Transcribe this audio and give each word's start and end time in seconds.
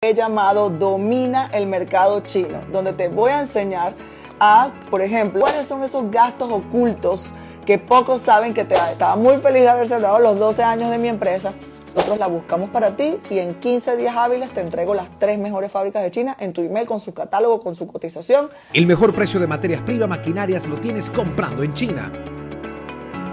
he 0.00 0.14
llamado 0.14 0.70
Domina 0.70 1.50
el 1.52 1.66
mercado 1.66 2.20
chino, 2.20 2.60
donde 2.70 2.92
te 2.92 3.08
voy 3.08 3.32
a 3.32 3.40
enseñar 3.40 3.94
a, 4.38 4.70
por 4.92 5.02
ejemplo, 5.02 5.40
cuáles 5.40 5.66
son 5.66 5.82
esos 5.82 6.08
gastos 6.08 6.52
ocultos 6.52 7.32
que 7.66 7.78
pocos 7.78 8.20
saben 8.20 8.54
que 8.54 8.64
te 8.64 8.76
Estaba 8.76 9.16
muy 9.16 9.38
feliz 9.38 9.62
de 9.62 9.68
haber 9.70 9.88
cerrado 9.88 10.20
los 10.20 10.38
12 10.38 10.62
años 10.62 10.90
de 10.90 10.98
mi 10.98 11.08
empresa. 11.08 11.52
Nosotros 11.96 12.16
la 12.16 12.28
buscamos 12.28 12.70
para 12.70 12.96
ti 12.96 13.18
y 13.28 13.40
en 13.40 13.58
15 13.58 13.96
días 13.96 14.14
hábiles 14.16 14.52
te 14.52 14.60
entrego 14.60 14.94
las 14.94 15.10
tres 15.18 15.36
mejores 15.40 15.72
fábricas 15.72 16.04
de 16.04 16.12
China 16.12 16.36
en 16.38 16.52
tu 16.52 16.60
email 16.60 16.86
con 16.86 17.00
su 17.00 17.12
catálogo, 17.12 17.60
con 17.60 17.74
su 17.74 17.88
cotización. 17.88 18.50
El 18.74 18.86
mejor 18.86 19.12
precio 19.12 19.40
de 19.40 19.48
materias 19.48 19.82
primas 19.82 20.08
maquinarias 20.08 20.68
lo 20.68 20.76
tienes 20.76 21.10
comprando 21.10 21.64
en 21.64 21.74
China. 21.74 22.12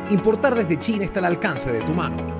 Importar 0.10 0.56
desde 0.56 0.80
China 0.80 1.06
está 1.06 1.20
al 1.20 1.26
alcance 1.26 1.72
de 1.72 1.82
tu 1.82 1.94
mano. 1.94 2.35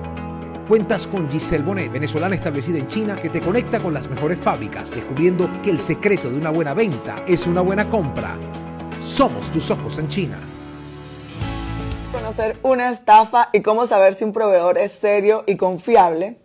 Cuentas 0.68 1.06
con 1.06 1.30
Giselle 1.30 1.62
Bonet, 1.62 1.92
venezolana 1.92 2.34
establecida 2.34 2.78
en 2.78 2.88
China, 2.88 3.20
que 3.20 3.28
te 3.28 3.40
conecta 3.40 3.78
con 3.78 3.94
las 3.94 4.10
mejores 4.10 4.40
fábricas, 4.40 4.90
descubriendo 4.90 5.48
que 5.62 5.70
el 5.70 5.78
secreto 5.78 6.28
de 6.28 6.36
una 6.36 6.50
buena 6.50 6.74
venta 6.74 7.22
es 7.28 7.46
una 7.46 7.60
buena 7.60 7.88
compra. 7.88 8.36
Somos 9.00 9.52
tus 9.52 9.70
ojos 9.70 9.96
en 10.00 10.08
China. 10.08 10.40
Conocer 12.10 12.56
una 12.64 12.90
estafa 12.90 13.48
y 13.52 13.62
cómo 13.62 13.86
saber 13.86 14.14
si 14.14 14.24
un 14.24 14.32
proveedor 14.32 14.76
es 14.76 14.90
serio 14.90 15.44
y 15.46 15.56
confiable. 15.56 16.36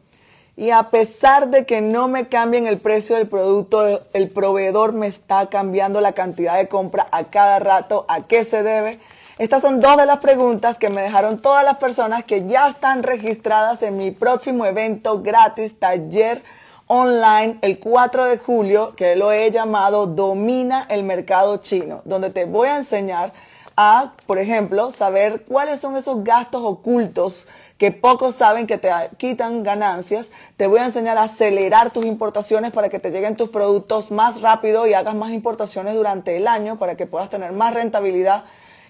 Y 0.55 0.69
a 0.69 0.91
pesar 0.91 1.49
de 1.49 1.65
que 1.65 1.81
no 1.81 2.07
me 2.07 2.27
cambien 2.27 2.67
el 2.67 2.77
precio 2.77 3.15
del 3.15 3.27
producto, 3.27 4.03
el 4.13 4.29
proveedor 4.29 4.93
me 4.93 5.07
está 5.07 5.49
cambiando 5.49 5.99
la 5.99 6.11
cantidad 6.11 6.57
de 6.57 6.67
compra 6.67 7.07
a 7.11 7.23
cada 7.23 7.57
rato. 7.57 8.05
¿A 8.07 8.27
qué 8.27 8.45
se 8.45 8.61
debe? 8.61 8.99
Estas 9.41 9.63
son 9.63 9.79
dos 9.79 9.97
de 9.97 10.05
las 10.05 10.19
preguntas 10.19 10.77
que 10.77 10.89
me 10.89 11.01
dejaron 11.01 11.39
todas 11.39 11.65
las 11.65 11.77
personas 11.77 12.23
que 12.23 12.45
ya 12.45 12.69
están 12.69 13.01
registradas 13.01 13.81
en 13.81 13.97
mi 13.97 14.11
próximo 14.11 14.67
evento 14.67 15.23
gratis, 15.23 15.79
taller 15.79 16.43
online, 16.85 17.57
el 17.63 17.79
4 17.79 18.25
de 18.25 18.37
julio, 18.37 18.93
que 18.95 19.15
lo 19.15 19.31
he 19.31 19.49
llamado 19.49 20.05
Domina 20.05 20.85
el 20.91 21.03
Mercado 21.03 21.57
Chino, 21.57 22.03
donde 22.05 22.29
te 22.29 22.45
voy 22.45 22.67
a 22.67 22.77
enseñar 22.77 23.33
a, 23.75 24.13
por 24.27 24.37
ejemplo, 24.37 24.91
saber 24.91 25.43
cuáles 25.45 25.81
son 25.81 25.97
esos 25.97 26.23
gastos 26.23 26.61
ocultos 26.63 27.47
que 27.79 27.91
pocos 27.91 28.35
saben 28.35 28.67
que 28.67 28.77
te 28.77 28.91
quitan 29.17 29.63
ganancias. 29.63 30.29
Te 30.55 30.67
voy 30.67 30.81
a 30.81 30.85
enseñar 30.85 31.17
a 31.17 31.23
acelerar 31.23 31.89
tus 31.89 32.05
importaciones 32.05 32.69
para 32.73 32.89
que 32.89 32.99
te 32.99 33.09
lleguen 33.09 33.35
tus 33.35 33.49
productos 33.49 34.11
más 34.11 34.41
rápido 34.41 34.85
y 34.85 34.93
hagas 34.93 35.15
más 35.15 35.31
importaciones 35.31 35.95
durante 35.95 36.37
el 36.37 36.47
año 36.47 36.77
para 36.77 36.93
que 36.93 37.07
puedas 37.07 37.31
tener 37.31 37.53
más 37.53 37.73
rentabilidad 37.73 38.43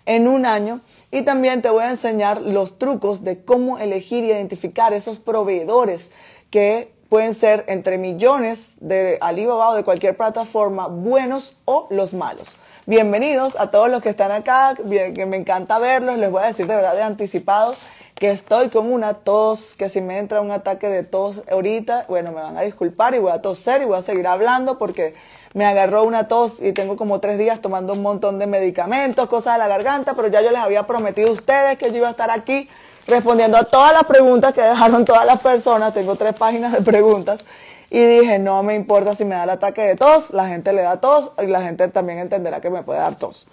en 0.06 0.28
un 0.28 0.46
año 0.46 0.82
y 1.12 1.24
también 1.24 1.62
te 1.62 1.70
voy 1.70 1.84
a 1.84 1.90
enseñar 1.90 2.42
los 2.42 2.78
trucos 2.78 3.24
de 3.24 3.44
cómo 3.44 3.80
elegir 3.80 4.24
y 4.24 4.32
identificar 4.32 4.94
esos 4.94 5.20
proveedores 5.20 6.12
que 6.50 6.92
pueden 7.10 7.34
ser 7.34 7.66
entre 7.68 7.98
millones 7.98 8.78
de 8.80 9.18
Alibaba 9.20 9.72
o 9.72 9.76
de 9.76 9.84
cualquier 9.84 10.16
plataforma, 10.16 10.88
buenos 10.88 11.58
o 11.66 11.88
los 11.90 12.14
malos. 12.14 12.56
Bienvenidos 12.86 13.58
a 13.60 13.70
todos 13.70 13.90
los 13.90 14.02
que 14.02 14.10
están 14.10 14.32
acá, 14.32 14.76
que 14.76 15.26
me 15.26 15.38
encanta 15.38 15.78
verlos, 15.78 16.18
les 16.18 16.32
voy 16.32 16.44
a 16.44 16.48
decir 16.48 16.68
de 16.68 16.76
verdad 16.76 16.96
de 16.96 17.04
anticipado 17.04 17.76
que 18.22 18.30
estoy 18.30 18.70
con 18.70 18.94
una 18.94 19.16
tos, 19.16 19.74
que 19.76 19.90
si 19.90 20.00
me 20.00 20.20
entra 20.20 20.42
un 20.42 20.52
ataque 20.52 20.88
de 20.90 21.02
tos 21.02 21.42
ahorita, 21.52 22.06
bueno, 22.08 22.32
me 22.32 22.40
van 22.40 22.56
a 22.56 22.62
disculpar 22.62 23.16
y 23.16 23.18
voy 23.18 23.32
a 23.32 23.42
toser 23.42 23.82
y 23.82 23.86
voy 23.86 23.98
a 23.98 24.04
seguir 24.04 24.28
hablando 24.28 24.78
porque 24.78 25.16
me 25.56 25.66
agarró 25.66 26.04
una 26.04 26.28
tos 26.28 26.62
y 26.62 26.72
tengo 26.72 26.98
como 26.98 27.20
tres 27.20 27.40
días 27.40 27.62
tomando 27.62 27.94
un 27.94 28.04
montón 28.04 28.38
de 28.38 28.46
medicamentos, 28.46 29.26
cosas 29.28 29.54
de 29.54 29.58
la 29.58 29.68
garganta, 29.68 30.14
pero 30.14 30.28
ya 30.28 30.40
yo 30.42 30.52
les 30.52 30.60
había 30.60 30.86
prometido 30.86 31.30
a 31.30 31.32
ustedes 31.32 31.80
que 31.80 31.90
yo 31.90 31.98
iba 31.98 32.10
a 32.10 32.12
estar 32.12 32.30
aquí 32.30 32.70
respondiendo 33.08 33.58
a 33.58 33.64
todas 33.64 33.92
las 33.92 34.04
preguntas 34.04 34.54
que 34.54 34.62
dejaron 34.62 35.04
todas 35.04 35.26
las 35.26 35.42
personas. 35.42 35.92
Tengo 35.92 36.16
tres 36.16 36.36
páginas 36.36 36.74
de 36.74 36.82
preguntas. 36.84 37.44
Y 37.90 38.06
dije, 38.06 38.38
no 38.38 38.62
me 38.62 38.76
importa 38.76 39.16
si 39.16 39.26
me 39.26 39.34
da 39.34 39.46
el 39.46 39.50
ataque 39.50 39.82
de 39.82 39.96
tos, 39.96 40.30
la 40.30 40.48
gente 40.48 40.74
le 40.74 40.84
da 40.84 41.02
tos 41.02 41.32
y 41.42 41.48
la 41.48 41.64
gente 41.64 41.88
también 41.88 42.20
entenderá 42.20 42.62
que 42.62 42.70
me 42.70 42.84
puede 42.84 43.00
dar 43.00 43.16
tos. 43.16 43.48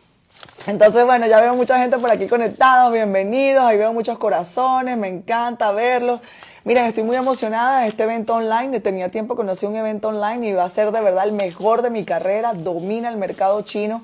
Entonces, 0.66 1.04
bueno, 1.06 1.26
ya 1.26 1.40
veo 1.40 1.54
mucha 1.54 1.78
gente 1.78 1.98
por 1.98 2.10
aquí 2.10 2.26
conectados, 2.26 2.92
bienvenidos, 2.92 3.64
ahí 3.64 3.78
veo 3.78 3.92
muchos 3.92 4.18
corazones, 4.18 4.96
me 4.98 5.08
encanta 5.08 5.72
verlos. 5.72 6.20
Miren, 6.64 6.84
estoy 6.84 7.04
muy 7.04 7.16
emocionada 7.16 7.80
de 7.80 7.88
este 7.88 8.02
evento 8.02 8.34
online. 8.34 8.78
Tenía 8.80 9.10
tiempo 9.10 9.36
que 9.36 9.44
no 9.44 9.52
hacía 9.52 9.70
un 9.70 9.76
evento 9.76 10.08
online 10.08 10.48
y 10.48 10.52
va 10.52 10.64
a 10.64 10.68
ser 10.68 10.92
de 10.92 11.00
verdad 11.00 11.24
el 11.24 11.32
mejor 11.32 11.80
de 11.80 11.88
mi 11.88 12.04
carrera. 12.04 12.52
Domina 12.52 13.08
el 13.08 13.16
mercado 13.16 13.62
chino. 13.62 14.02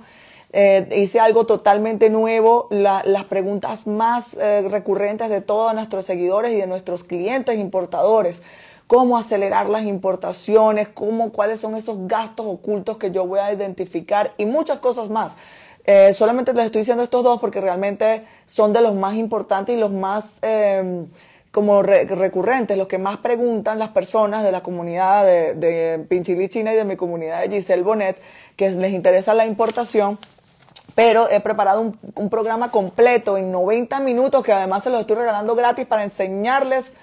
Eh, 0.55 0.89
hice 0.97 1.21
algo 1.21 1.45
totalmente 1.45 2.09
nuevo. 2.09 2.69
las 2.71 3.25
preguntas 3.25 3.87
más 3.87 4.35
eh, 4.35 4.67
recurrentes 4.71 5.29
de 5.29 5.43
todos 5.43 5.75
nuestros 5.75 6.07
seguidores 6.07 6.53
y 6.53 6.57
de 6.57 6.67
nuestros 6.67 7.05
clientes 7.05 7.59
importadores. 7.59 8.43
Cómo 8.87 9.19
acelerar 9.19 9.69
las 9.69 9.85
importaciones, 9.85 10.89
cómo, 10.89 11.33
cuáles 11.33 11.61
son 11.61 11.77
esos 11.77 12.07
gastos 12.07 12.47
ocultos 12.47 12.97
que 12.97 13.11
yo 13.11 13.27
voy 13.27 13.41
a 13.41 13.53
identificar 13.53 14.33
y 14.39 14.47
muchas 14.47 14.79
cosas 14.79 15.11
más. 15.11 15.37
Eh, 15.87 16.13
solamente 16.15 16.55
les 16.55 16.67
estoy 16.67 16.81
diciendo 16.81 17.05
estos 17.05 17.23
dos 17.23 17.39
porque 17.41 17.61
realmente 17.61 18.25
son 18.47 18.73
de 18.73 18.81
los 18.81 18.95
más 18.95 19.15
importantes 19.15 19.77
y 19.77 19.79
los 19.79 19.91
más 19.91 20.39
em, 20.41 21.07
como 21.51 21.83
recurrentes, 21.83 22.77
los 22.77 22.89
que 22.89 22.99
más 22.99 23.19
preguntan 23.19 23.79
las 23.79 23.91
personas 23.91 24.43
de 24.43 24.51
la 24.51 24.63
comunidad 24.63 25.25
de, 25.25 25.55
de 25.55 26.49
China 26.49 26.73
y 26.73 26.77
de 26.77 26.85
mi 26.85 26.97
comunidad 26.97 27.43
de 27.43 27.51
Giselle 27.51 27.83
Bonet, 27.83 28.21
que 28.57 28.71
les 28.71 28.93
interesa 28.93 29.35
la 29.35 29.47
importación. 29.47 30.19
Pero 30.97 31.31
he 31.31 31.41
preparado 31.41 31.81
un, 31.81 31.99
un 32.17 32.31
programa 32.31 32.71
completo 32.71 33.37
en 33.37 33.53
90 33.53 34.01
minutos 34.01 34.43
que 34.43 34.53
además 34.53 34.83
se 34.83 34.91
los 34.91 35.01
estoy 35.01 35.17
regalando 35.17 35.55
gratis 35.55 35.87
para 35.87 36.03
enseñarles 36.03 36.95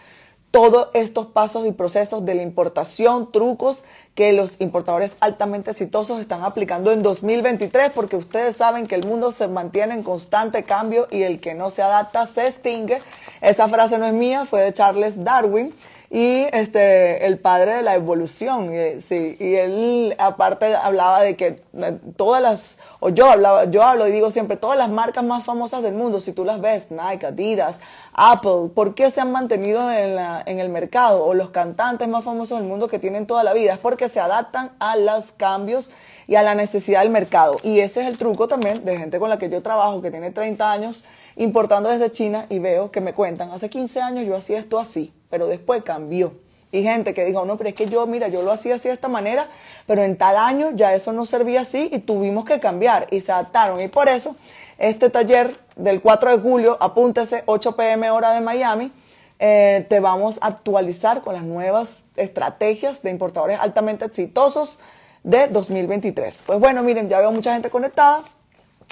todos 0.52 0.90
estos 0.94 1.28
pasos 1.28 1.66
y 1.66 1.72
procesos 1.72 2.26
de 2.26 2.36
la 2.36 2.42
importación, 2.42 3.32
trucos 3.32 3.86
que 4.16 4.34
los 4.34 4.60
importadores 4.60 5.16
altamente 5.22 5.72
exitosos 5.72 6.20
están 6.20 6.44
aplicando 6.44 6.92
en 6.92 7.02
2023, 7.02 7.92
porque 7.92 8.18
ustedes 8.18 8.58
saben 8.58 8.86
que 8.86 8.96
el 8.96 9.08
mundo 9.08 9.32
se 9.32 9.48
mantiene 9.48 9.94
en 9.94 10.04
constante 10.04 10.64
cambio 10.64 11.08
y 11.10 11.24
el 11.24 11.40
que 11.40 11.54
no 11.54 11.70
se 11.70 11.82
adapta 11.82 12.28
se 12.28 12.48
extingue. 12.48 13.02
Esa 13.40 13.70
frase 13.70 13.98
no 13.98 14.06
es 14.06 14.14
mía, 14.14 14.46
fue 14.46 14.62
de 14.62 14.74
Charles 14.74 15.24
Darwin 15.24 15.74
y 16.14 16.46
este 16.52 17.26
el 17.26 17.40
padre 17.40 17.78
de 17.78 17.82
la 17.84 17.96
evolución 17.96 18.74
y, 18.74 19.00
sí 19.00 19.38
y 19.40 19.56
él 19.56 20.14
aparte 20.18 20.76
hablaba 20.76 21.22
de 21.22 21.38
que 21.38 21.64
eh, 21.74 21.98
todas 22.18 22.42
las 22.42 22.80
o 23.00 23.08
yo 23.08 23.32
hablaba 23.32 23.64
yo 23.64 23.82
hablo 23.82 24.06
y 24.06 24.12
digo 24.12 24.30
siempre 24.30 24.58
todas 24.58 24.78
las 24.78 24.90
marcas 24.90 25.24
más 25.24 25.46
famosas 25.46 25.82
del 25.82 25.94
mundo 25.94 26.20
si 26.20 26.34
tú 26.34 26.44
las 26.44 26.60
ves 26.60 26.92
Nike 26.92 27.28
Adidas 27.28 27.80
Apple 28.12 28.72
¿por 28.76 28.94
qué 28.94 29.10
se 29.10 29.22
han 29.22 29.32
mantenido 29.32 29.90
en, 29.90 30.16
la, 30.16 30.44
en 30.46 30.60
el 30.60 30.68
mercado 30.68 31.24
o 31.24 31.34
los 31.34 31.52
cantantes 31.52 32.10
más 32.10 32.26
famosos 32.26 32.60
del 32.60 32.68
mundo 32.68 32.90
que 32.90 33.00
tienen 33.00 33.26
toda 33.26 33.46
la 33.46 33.54
vida 33.54 33.76
es 33.76 33.80
porque 33.80 34.10
se 34.10 34.20
adaptan 34.20 34.72
a 34.80 34.98
los 34.98 35.32
cambios 35.32 35.92
y 36.28 36.36
a 36.36 36.44
la 36.44 36.56
necesidad 36.56 37.02
del 37.02 37.10
mercado. 37.10 37.58
Y 37.64 37.80
ese 37.80 38.02
es 38.02 38.08
el 38.08 38.18
truco 38.18 38.48
también 38.48 38.86
de 38.86 38.98
gente 38.98 39.20
con 39.20 39.30
la 39.30 39.38
que 39.38 39.50
yo 39.50 39.62
trabajo 39.62 40.02
que 40.02 40.12
tiene 40.12 40.32
30 40.32 40.72
años 40.72 41.04
importando 41.36 41.90
desde 41.90 42.12
China 42.12 42.46
y 42.50 42.60
veo 42.60 42.92
que 42.92 43.02
me 43.02 43.14
cuentan 43.14 43.52
hace 43.52 43.70
15 43.70 44.02
años 44.02 44.26
yo 44.26 44.36
hacía 44.36 44.60
esto 44.60 44.80
así 44.80 45.14
pero 45.32 45.48
después 45.48 45.84
cambió. 45.84 46.34
Y 46.72 46.84
gente 46.84 47.14
que 47.14 47.26
dijo, 47.26 47.44
no, 47.46 47.58
pero 47.58 47.70
es 47.70 47.76
que 47.76 47.88
yo, 47.88 48.06
mira, 48.08 48.30
yo 48.30 48.44
lo 48.44 48.52
hacía 48.52 48.76
así 48.76 48.88
de 48.88 48.94
esta 48.94 49.10
manera, 49.10 49.48
pero 49.88 50.04
en 50.04 50.18
tal 50.18 50.38
año 50.38 50.72
ya 50.74 50.94
eso 50.94 51.12
no 51.12 51.26
servía 51.26 51.62
así 51.62 51.90
y 51.92 52.00
tuvimos 52.00 52.46
que 52.46 52.60
cambiar 52.60 53.08
y 53.12 53.20
se 53.20 53.32
adaptaron. 53.32 53.82
Y 53.82 53.90
por 53.90 54.08
eso, 54.08 54.36
este 54.78 55.10
taller 55.10 55.58
del 55.76 56.02
4 56.02 56.32
de 56.32 56.38
julio, 56.38 56.78
apúntese, 56.80 57.44
8 57.46 57.76
pm 57.76 58.10
hora 58.12 58.32
de 58.32 58.42
Miami, 58.42 58.92
eh, 59.40 59.86
te 59.90 60.00
vamos 60.00 60.38
a 60.42 60.48
actualizar 60.48 61.22
con 61.22 61.34
las 61.34 61.44
nuevas 61.44 62.06
estrategias 62.16 63.02
de 63.02 63.10
importadores 63.10 63.60
altamente 63.60 64.06
exitosos 64.06 64.80
de 65.24 65.48
2023. 65.48 66.40
Pues 66.46 66.60
bueno, 66.60 66.84
miren, 66.84 67.10
ya 67.10 67.20
veo 67.20 67.32
mucha 67.32 67.54
gente 67.54 67.70
conectada, 67.70 68.24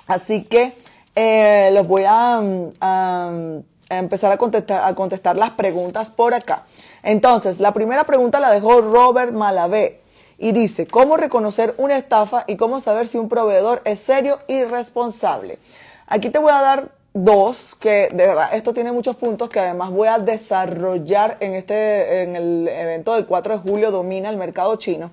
así 0.08 0.44
que 0.44 0.74
eh, 1.16 1.70
los 1.72 1.88
voy 1.88 2.04
a 2.06 2.42
mm, 3.90 3.94
empezar 3.94 4.32
a 4.32 4.38
contestar, 4.38 4.84
a 4.84 4.96
contestar 4.96 5.38
las 5.38 5.52
preguntas 5.52 6.12
por 6.12 6.34
acá. 6.34 6.64
Entonces, 7.04 7.60
la 7.60 7.74
primera 7.74 8.04
pregunta 8.06 8.40
la 8.40 8.52
dejó 8.52 8.82
Robert 8.82 9.32
Malavé 9.32 10.02
y 10.38 10.52
dice, 10.52 10.88
¿cómo 10.88 11.18
reconocer 11.18 11.76
una 11.78 11.98
estafa 11.98 12.46
y 12.48 12.56
cómo 12.56 12.80
saber 12.80 13.08
si 13.08 13.18
un 13.18 13.30
proveedor 13.30 13.82
es 13.86 14.00
serio 14.00 14.40
y 14.48 14.64
responsable? 14.64 15.60
Aquí 16.08 16.30
te 16.30 16.40
voy 16.40 16.52
a 16.52 16.62
dar 16.62 16.90
dos, 17.14 17.76
que 17.76 18.10
de 18.14 18.28
verdad 18.28 18.50
esto 18.54 18.74
tiene 18.74 18.92
muchos 18.92 19.16
puntos 19.16 19.50
que 19.50 19.60
además 19.60 19.92
voy 19.92 20.08
a 20.08 20.20
desarrollar 20.20 21.38
en, 21.40 21.56
este, 21.56 22.24
en 22.24 22.36
el 22.36 22.68
evento 22.68 23.16
del 23.16 23.26
4 23.26 23.54
de 23.54 23.60
julio, 23.60 23.92
domina 23.92 24.30
el 24.30 24.38
mercado 24.38 24.76
chino. 24.78 25.12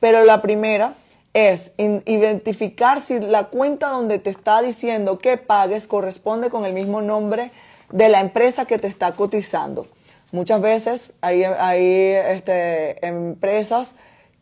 Pero 0.00 0.24
la 0.24 0.42
primera 0.42 0.94
es 1.32 1.72
identificar 1.78 3.00
si 3.00 3.18
la 3.18 3.44
cuenta 3.44 3.88
donde 3.88 4.18
te 4.18 4.30
está 4.30 4.62
diciendo 4.62 5.18
que 5.18 5.36
pagues 5.36 5.88
corresponde 5.88 6.48
con 6.48 6.64
el 6.64 6.72
mismo 6.72 7.02
nombre 7.02 7.50
de 7.90 8.08
la 8.08 8.20
empresa 8.20 8.64
que 8.64 8.78
te 8.78 8.88
está 8.88 9.12
cotizando. 9.12 9.86
Muchas 10.32 10.60
veces 10.60 11.12
hay, 11.20 11.44
hay 11.44 12.12
este, 12.28 13.06
empresas 13.06 13.94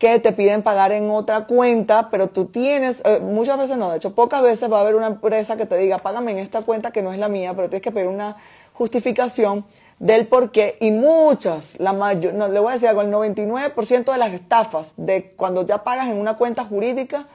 que 0.02 0.18
te 0.18 0.32
piden 0.32 0.62
pagar 0.62 0.90
en 0.90 1.08
otra 1.10 1.46
cuenta, 1.46 2.10
pero 2.10 2.28
tú 2.28 2.46
tienes, 2.46 3.02
eh, 3.04 3.20
muchas 3.20 3.56
veces 3.56 3.76
no, 3.76 3.90
de 3.90 3.98
hecho 3.98 4.14
pocas 4.16 4.42
veces 4.42 4.72
va 4.72 4.78
a 4.78 4.80
haber 4.80 4.96
una 4.96 5.06
empresa 5.06 5.56
que 5.56 5.64
te 5.64 5.76
diga, 5.76 5.98
págame 5.98 6.32
en 6.32 6.38
esta 6.38 6.62
cuenta 6.62 6.90
que 6.90 7.02
no 7.02 7.12
es 7.12 7.20
la 7.20 7.28
mía, 7.28 7.54
pero 7.54 7.68
tienes 7.68 7.84
que 7.84 7.92
pedir 7.92 8.08
una 8.08 8.36
justificación 8.72 9.64
del 10.00 10.26
por 10.26 10.50
qué 10.50 10.76
y 10.80 10.90
muchas, 10.90 11.78
la 11.78 11.92
mayor, 11.92 12.34
no, 12.34 12.48
le 12.48 12.58
voy 12.58 12.70
a 12.70 12.72
decir 12.72 12.88
algo, 12.88 13.02
el 13.02 13.12
99% 13.12 14.10
de 14.10 14.18
las 14.18 14.32
estafas 14.32 14.94
de 14.96 15.34
cuando 15.36 15.64
ya 15.64 15.84
pagas 15.84 16.08
en 16.08 16.16
una 16.16 16.36
cuenta 16.36 16.64
jurídica 16.64 17.28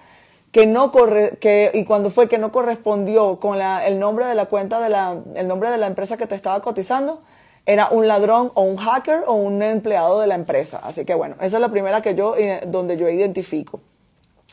que 0.52 0.66
no 0.66 0.92
corre, 0.92 1.38
que, 1.40 1.72
y 1.74 1.84
cuando 1.86 2.10
fue 2.10 2.28
que 2.28 2.38
no 2.38 2.52
correspondió 2.52 3.40
con 3.40 3.60
la, 3.60 3.86
el 3.86 4.00
nombre 4.00 4.26
de 4.26 4.36
la 4.36 4.46
cuenta 4.46 4.80
de 4.80 4.90
la, 4.90 5.18
el 5.36 5.48
nombre 5.48 5.70
de 5.70 5.78
la 5.78 5.88
empresa 5.88 6.18
que 6.18 6.28
te 6.28 6.36
estaba 6.36 6.62
cotizando, 6.62 7.22
era 7.66 7.90
un 7.90 8.08
ladrón 8.08 8.52
o 8.56 8.62
un 8.62 8.78
hacker 8.78 9.26
o 9.28 9.34
un 9.34 9.62
empleado 9.62 10.22
de 10.22 10.28
la 10.28 10.36
empresa. 10.36 10.80
Así 10.82 11.04
que 11.04 11.14
bueno, 11.14 11.36
esa 11.42 11.58
es 11.58 11.62
la 11.62 11.70
primera 11.70 12.02
que 12.02 12.16
yo, 12.16 12.36
eh, 12.38 12.62
donde 12.66 12.98
yo 12.98 13.10
identifico. 13.10 13.82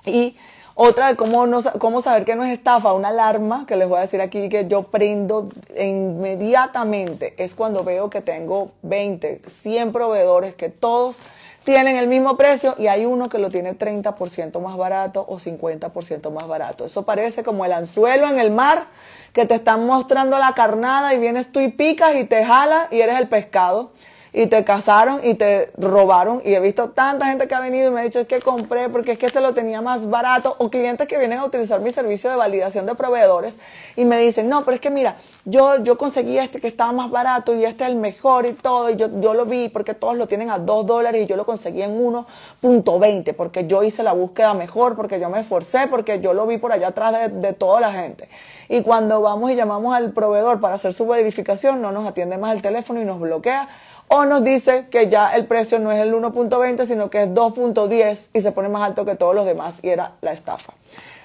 Y 0.05 0.37
otra 0.75 1.07
de 1.07 1.17
cómo, 1.17 1.47
no, 1.47 1.61
cómo 1.79 2.01
saber 2.01 2.25
que 2.25 2.35
no 2.35 2.45
es 2.45 2.53
estafa, 2.53 2.93
una 2.93 3.09
alarma 3.09 3.65
que 3.67 3.77
les 3.77 3.89
voy 3.89 3.99
a 3.99 4.01
decir 4.01 4.21
aquí 4.21 4.49
que 4.49 4.67
yo 4.67 4.83
prendo 4.83 5.49
inmediatamente 5.79 7.35
es 7.39 7.55
cuando 7.55 7.85
veo 7.85 8.11
que 8.11 8.21
tengo 8.21 8.73
20, 8.83 9.43
100 9.47 9.93
proveedores 9.93 10.57
que 10.57 10.69
todos 10.69 11.21
tienen 11.65 11.97
el 11.97 12.07
mismo 12.07 12.37
precio 12.37 12.75
y 12.79 12.87
hay 12.87 13.07
uno 13.07 13.29
que 13.29 13.39
lo 13.39 13.51
tiene 13.51 13.77
30% 13.77 14.61
más 14.61 14.77
barato 14.77 15.25
o 15.27 15.39
50% 15.39 16.31
más 16.31 16.47
barato. 16.47 16.85
Eso 16.85 17.05
parece 17.05 17.43
como 17.43 17.65
el 17.65 17.73
anzuelo 17.73 18.29
en 18.29 18.39
el 18.39 18.51
mar 18.51 18.87
que 19.33 19.47
te 19.47 19.55
están 19.55 19.87
mostrando 19.87 20.39
la 20.39 20.53
carnada 20.53 21.15
y 21.15 21.19
vienes 21.19 21.51
tú 21.51 21.61
y 21.61 21.69
picas 21.69 22.15
y 22.17 22.25
te 22.25 22.45
jala 22.45 22.89
y 22.91 23.01
eres 23.01 23.19
el 23.19 23.29
pescado 23.29 23.91
y 24.37 24.49
te 24.49 24.65
casaron 24.65 25.21
y 25.23 25.35
te 25.35 25.71
robaron. 25.79 26.43
Y 26.45 26.55
he 26.55 26.61
visto 26.61 26.91
tanta 26.91 27.27
gente 27.27 27.47
que 27.47 27.55
ha 27.55 27.61
venido 27.61 27.89
y 27.89 27.93
me 27.93 28.01
ha 28.01 28.03
dicho 28.03 28.19
es 28.19 28.27
que 28.27 28.41
compré 28.41 28.89
porque 28.89 29.13
es 29.13 29.19
que 29.19 29.27
este 29.27 29.41
lo 29.41 29.55
tenía 29.55 29.81
más 29.81 30.11
barato. 30.11 30.57
O 30.59 30.69
clientes 30.71 31.07
que 31.07 31.17
vienen 31.17 31.39
a 31.39 31.45
utilizar 31.45 31.81
mi 31.81 31.93
servicio 31.93 32.29
de 32.31 32.37
validación 32.37 32.85
de 32.85 32.97
proveedores 32.97 33.61
y 33.95 34.05
me 34.05 34.19
dicen, 34.19 34.49
no, 34.49 34.65
pero 34.65 34.75
es 34.75 34.81
que 34.81 34.91
mira, 34.91 35.17
yo, 35.45 35.77
yo 35.85 35.97
conseguí 35.97 36.37
este 36.37 36.61
que 36.61 36.67
estaba 36.67 36.91
más 36.91 37.13
barato 37.13 37.55
y 37.55 37.65
este 37.65 37.85
es 37.85 37.91
el 37.91 37.97
mejor 37.97 38.45
y 38.47 38.55
todo. 38.55 38.91
Y 38.91 38.97
yo, 38.97 39.09
yo 39.21 39.35
lo 39.35 39.47
vi 39.47 39.69
porque 39.69 39.95
todos 39.95 40.17
lo 40.17 40.27
tienen 40.27 40.51
a 40.51 40.59
2 40.59 40.85
dólares 40.85 41.23
y 41.23 41.27
yo 41.27 41.37
lo 41.37 41.47
conseguí 41.47 41.83
en 41.83 42.05
1.20 42.05 43.37
porque 43.37 43.69
yo 43.69 43.85
hice 43.85 44.03
la 44.03 44.15
búsqueda 44.15 44.53
mejor, 44.53 44.97
porque 44.97 45.21
yo 45.21 45.31
me 45.31 45.39
esforcé, 45.39 45.87
porque 45.87 46.21
yo 46.21 46.35
lo 46.35 46.45
vi 46.45 46.59
por 46.59 46.73
allá 46.73 46.89
atrás 46.89 47.13
de, 47.13 47.29
de 47.29 47.53
toda 47.53 47.81
la 47.81 47.93
gente. 47.93 48.29
Y 48.69 48.83
cuando 48.83 49.21
vamos 49.21 49.53
y 49.53 49.55
llamamos 49.55 49.95
al 49.95 50.11
proveedor 50.11 50.59
para 50.59 50.75
hacer 50.75 50.93
su 50.93 51.07
verificación, 51.07 51.81
no 51.81 51.93
nos 51.93 52.09
atiende 52.09 52.37
más 52.37 52.53
el 52.53 52.63
teléfono 52.63 53.01
y 53.01 53.05
nos 53.05 53.21
bloquea 53.21 53.69
o 54.09 54.25
nos 54.25 54.45
dice 54.45 54.87
que 54.91 55.09
ya 55.09 55.35
el 55.35 55.47
precio 55.47 55.79
no 55.79 55.91
es 55.91 56.03
el 56.03 56.15
1.20, 56.15 56.87
sino 56.87 57.11
que 57.11 57.23
es 57.23 57.29
2.10 57.31 58.29
y 58.33 58.41
se 58.41 58.53
pone 58.53 58.69
más 58.69 58.83
alto 58.83 59.05
que 59.05 59.15
todos 59.17 59.35
los 59.35 59.45
demás 59.45 59.81
y 59.83 59.89
era 59.89 60.13
la 60.21 60.33
estafa. 60.33 60.75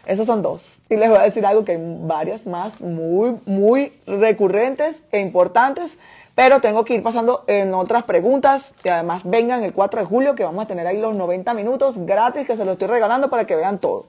Esos 0.06 0.26
son 0.26 0.42
dos. 0.42 0.80
Y 0.90 0.96
les 0.96 1.08
voy 1.08 1.20
a 1.20 1.22
decir 1.22 1.46
algo 1.46 1.64
que 1.64 1.74
hay 1.74 1.98
varias 2.02 2.48
más 2.48 2.82
muy, 2.82 3.38
muy 3.46 3.94
recurrentes 4.08 5.04
e 5.12 5.20
importantes, 5.20 6.00
pero 6.34 6.62
tengo 6.62 6.84
que 6.86 6.96
ir 6.96 7.04
pasando 7.04 7.44
en 7.48 7.74
otras 7.74 8.06
preguntas 8.06 8.74
y 8.84 8.90
además 8.90 9.22
vengan 9.26 9.64
el 9.64 9.74
4 9.74 10.00
de 10.00 10.06
julio 10.08 10.36
que 10.36 10.44
vamos 10.44 10.64
a 10.64 10.68
tener 10.68 10.88
ahí 10.88 10.98
los 10.98 11.14
90 11.14 11.54
minutos 11.54 12.06
gratis 12.06 12.48
que 12.48 12.56
se 12.56 12.66
los 12.66 12.74
estoy 12.74 12.88
regalando 12.88 13.30
para 13.30 13.46
que 13.46 13.56
vean 13.56 13.78
todo. 13.78 14.08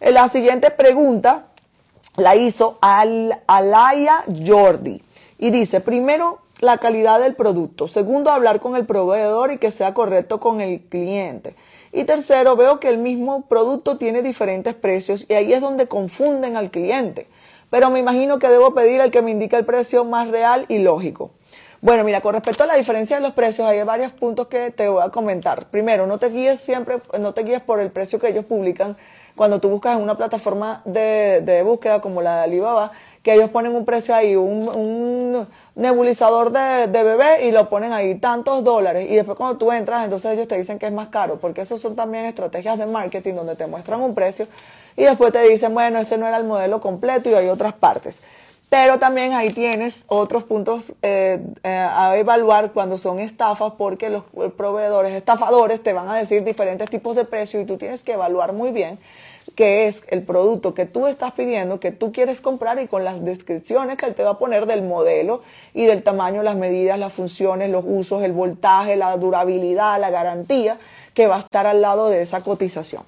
Eh, 0.00 0.10
la 0.10 0.28
siguiente 0.28 0.70
pregunta 0.70 1.44
la 2.16 2.34
hizo 2.34 2.78
Al 2.80 3.40
Alaya 3.46 4.24
Jordi 4.44 5.02
y 5.38 5.50
dice, 5.50 5.80
primero, 5.80 6.40
la 6.60 6.78
calidad 6.78 7.20
del 7.20 7.34
producto. 7.34 7.88
Segundo, 7.88 8.30
hablar 8.30 8.60
con 8.60 8.76
el 8.76 8.86
proveedor 8.86 9.52
y 9.52 9.58
que 9.58 9.70
sea 9.70 9.94
correcto 9.94 10.40
con 10.40 10.60
el 10.60 10.80
cliente. 10.80 11.54
Y 11.92 12.04
tercero, 12.04 12.56
veo 12.56 12.80
que 12.80 12.90
el 12.90 12.98
mismo 12.98 13.46
producto 13.46 13.96
tiene 13.96 14.22
diferentes 14.22 14.74
precios 14.74 15.24
y 15.28 15.34
ahí 15.34 15.52
es 15.52 15.60
donde 15.60 15.88
confunden 15.88 16.56
al 16.56 16.70
cliente. 16.70 17.26
Pero 17.70 17.90
me 17.90 17.98
imagino 17.98 18.38
que 18.38 18.48
debo 18.48 18.74
pedir 18.74 19.00
al 19.00 19.10
que 19.10 19.22
me 19.22 19.30
indique 19.30 19.56
el 19.56 19.64
precio 19.64 20.04
más 20.04 20.28
real 20.28 20.64
y 20.68 20.78
lógico. 20.78 21.30
Bueno, 21.80 22.02
mira, 22.02 22.20
con 22.20 22.34
respecto 22.34 22.64
a 22.64 22.66
la 22.66 22.74
diferencia 22.74 23.16
de 23.16 23.22
los 23.22 23.34
precios, 23.34 23.68
hay 23.68 23.80
varios 23.84 24.10
puntos 24.10 24.48
que 24.48 24.72
te 24.72 24.88
voy 24.88 25.00
a 25.00 25.10
comentar. 25.10 25.66
Primero, 25.70 26.08
no 26.08 26.18
te 26.18 26.28
guíes 26.28 26.58
siempre, 26.58 26.96
no 27.20 27.34
te 27.34 27.44
guíes 27.44 27.60
por 27.60 27.78
el 27.78 27.92
precio 27.92 28.18
que 28.18 28.28
ellos 28.28 28.44
publican, 28.46 28.96
cuando 29.36 29.60
tú 29.60 29.68
buscas 29.68 29.96
en 29.96 30.02
una 30.02 30.16
plataforma 30.16 30.82
de, 30.84 31.62
búsqueda 31.64 32.00
como 32.00 32.20
la 32.20 32.38
de 32.38 32.42
Alibaba, 32.42 32.90
que 33.28 33.34
ellos 33.34 33.50
ponen 33.50 33.74
un 33.76 33.84
precio 33.84 34.14
ahí, 34.14 34.36
un, 34.36 35.46
nebulizador 35.74 36.50
de, 36.50 36.86
bebé 36.86 37.46
y 37.46 37.52
lo 37.52 37.68
ponen 37.68 37.92
ahí 37.92 38.14
tantos 38.14 38.64
dólares. 38.64 39.06
Y 39.10 39.16
después 39.16 39.36
cuando 39.36 39.58
tú 39.58 39.70
entras 39.70 40.02
entonces 40.02 40.32
ellos 40.32 40.48
te 40.48 40.56
dicen 40.56 40.78
que 40.78 40.86
es 40.86 40.92
más 40.92 41.08
caro 41.08 41.36
porque 41.36 41.60
esos 41.60 41.78
son 41.82 41.94
también 41.94 42.24
estrategias 42.24 42.78
de 42.78 42.86
marketing 42.86 43.34
donde 43.34 43.54
te 43.54 43.66
muestran 43.66 44.00
un 44.00 44.14
precio 44.14 44.48
y 44.96 45.04
después 45.04 45.30
te 45.30 45.46
dicen 45.46 45.74
bueno 45.74 45.98
ese 45.98 46.16
no 46.16 46.26
era 46.26 46.38
el 46.38 46.44
modelo 46.44 46.80
completo 46.80 47.28
y 47.28 47.34
hay 47.34 47.48
otras 47.48 47.74
partes 47.74 48.22
pero 48.70 48.98
también 48.98 49.34
ahí 49.34 49.52
tienes 49.52 50.04
otros 50.06 50.44
puntos 50.44 50.94
eh, 51.02 51.38
eh, 51.62 51.68
a 51.68 52.16
evaluar 52.16 52.72
cuando 52.72 52.96
son 52.96 53.18
estafas 53.18 53.74
porque 53.76 54.08
los 54.08 54.24
proveedores 54.56 55.12
estafadores 55.12 55.82
te 55.82 55.92
van 55.92 56.08
a 56.08 56.16
decir 56.16 56.44
diferentes 56.44 56.88
tipos 56.88 57.14
de 57.14 57.26
precios 57.26 57.62
y 57.62 57.66
tú 57.66 57.76
tienes 57.76 58.02
que 58.02 58.12
evaluar 58.12 58.54
muy 58.54 58.70
bien 58.70 58.98
qué 59.58 59.88
es 59.88 60.04
el 60.06 60.22
producto 60.22 60.72
que 60.72 60.86
tú 60.86 61.08
estás 61.08 61.32
pidiendo, 61.32 61.80
que 61.80 61.90
tú 61.90 62.12
quieres 62.12 62.40
comprar 62.40 62.80
y 62.80 62.86
con 62.86 63.02
las 63.02 63.24
descripciones 63.24 63.96
que 63.96 64.06
él 64.06 64.14
te 64.14 64.22
va 64.22 64.30
a 64.30 64.38
poner 64.38 64.66
del 64.66 64.82
modelo 64.82 65.42
y 65.74 65.84
del 65.84 66.04
tamaño, 66.04 66.44
las 66.44 66.54
medidas, 66.54 66.96
las 66.96 67.12
funciones, 67.12 67.68
los 67.68 67.84
usos, 67.84 68.22
el 68.22 68.30
voltaje, 68.30 68.94
la 68.94 69.16
durabilidad, 69.16 69.98
la 70.00 70.10
garantía 70.10 70.78
que 71.12 71.26
va 71.26 71.34
a 71.34 71.40
estar 71.40 71.66
al 71.66 71.80
lado 71.80 72.08
de 72.08 72.22
esa 72.22 72.40
cotización. 72.42 73.02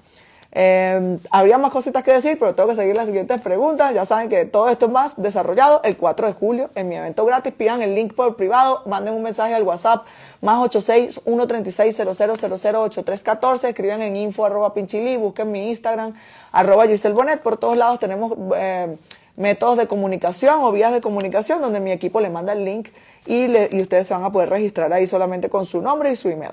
Eh, 0.53 1.17
habría 1.29 1.57
más 1.57 1.71
cositas 1.71 2.03
que 2.03 2.11
decir, 2.11 2.37
pero 2.37 2.53
tengo 2.53 2.69
que 2.69 2.75
seguir 2.75 2.95
las 2.95 3.05
siguientes 3.05 3.39
preguntas. 3.41 3.93
Ya 3.93 4.05
saben 4.05 4.29
que 4.29 4.45
todo 4.45 4.69
esto 4.69 4.87
es 4.87 4.91
más 4.91 5.21
desarrollado 5.21 5.81
el 5.83 5.95
4 5.95 6.27
de 6.27 6.33
julio 6.33 6.69
en 6.75 6.89
mi 6.89 6.95
evento 6.95 7.25
gratis. 7.25 7.53
Pidan 7.53 7.81
el 7.81 7.95
link 7.95 8.13
por 8.13 8.35
privado, 8.35 8.83
manden 8.85 9.13
un 9.13 9.23
mensaje 9.23 9.53
al 9.53 9.63
WhatsApp 9.63 10.05
más 10.41 10.61
86 10.63 11.21
136 11.23 11.99
8314 11.99 13.69
escriben 13.69 14.01
en 14.01 14.15
info 14.15 14.45
arroba 14.45 14.73
pinchili, 14.73 15.17
busquen 15.17 15.51
mi 15.51 15.69
Instagram 15.69 16.13
arroba 16.51 16.87
Giselle 16.87 17.15
Bonet. 17.15 17.41
Por 17.41 17.57
todos 17.57 17.77
lados 17.77 17.99
tenemos 17.99 18.33
eh, 18.57 18.97
métodos 19.37 19.77
de 19.77 19.87
comunicación 19.87 20.63
o 20.63 20.71
vías 20.71 20.91
de 20.91 20.99
comunicación 20.99 21.61
donde 21.61 21.79
mi 21.79 21.91
equipo 21.91 22.19
le 22.19 22.29
manda 22.29 22.51
el 22.53 22.65
link 22.65 22.89
y, 23.25 23.45
y 23.45 23.81
ustedes 23.81 24.07
se 24.07 24.13
van 24.13 24.25
a 24.25 24.31
poder 24.31 24.49
registrar 24.49 24.91
ahí 24.91 25.07
solamente 25.07 25.49
con 25.49 25.65
su 25.65 25.81
nombre 25.81 26.11
y 26.11 26.15
su 26.17 26.27
email. 26.27 26.51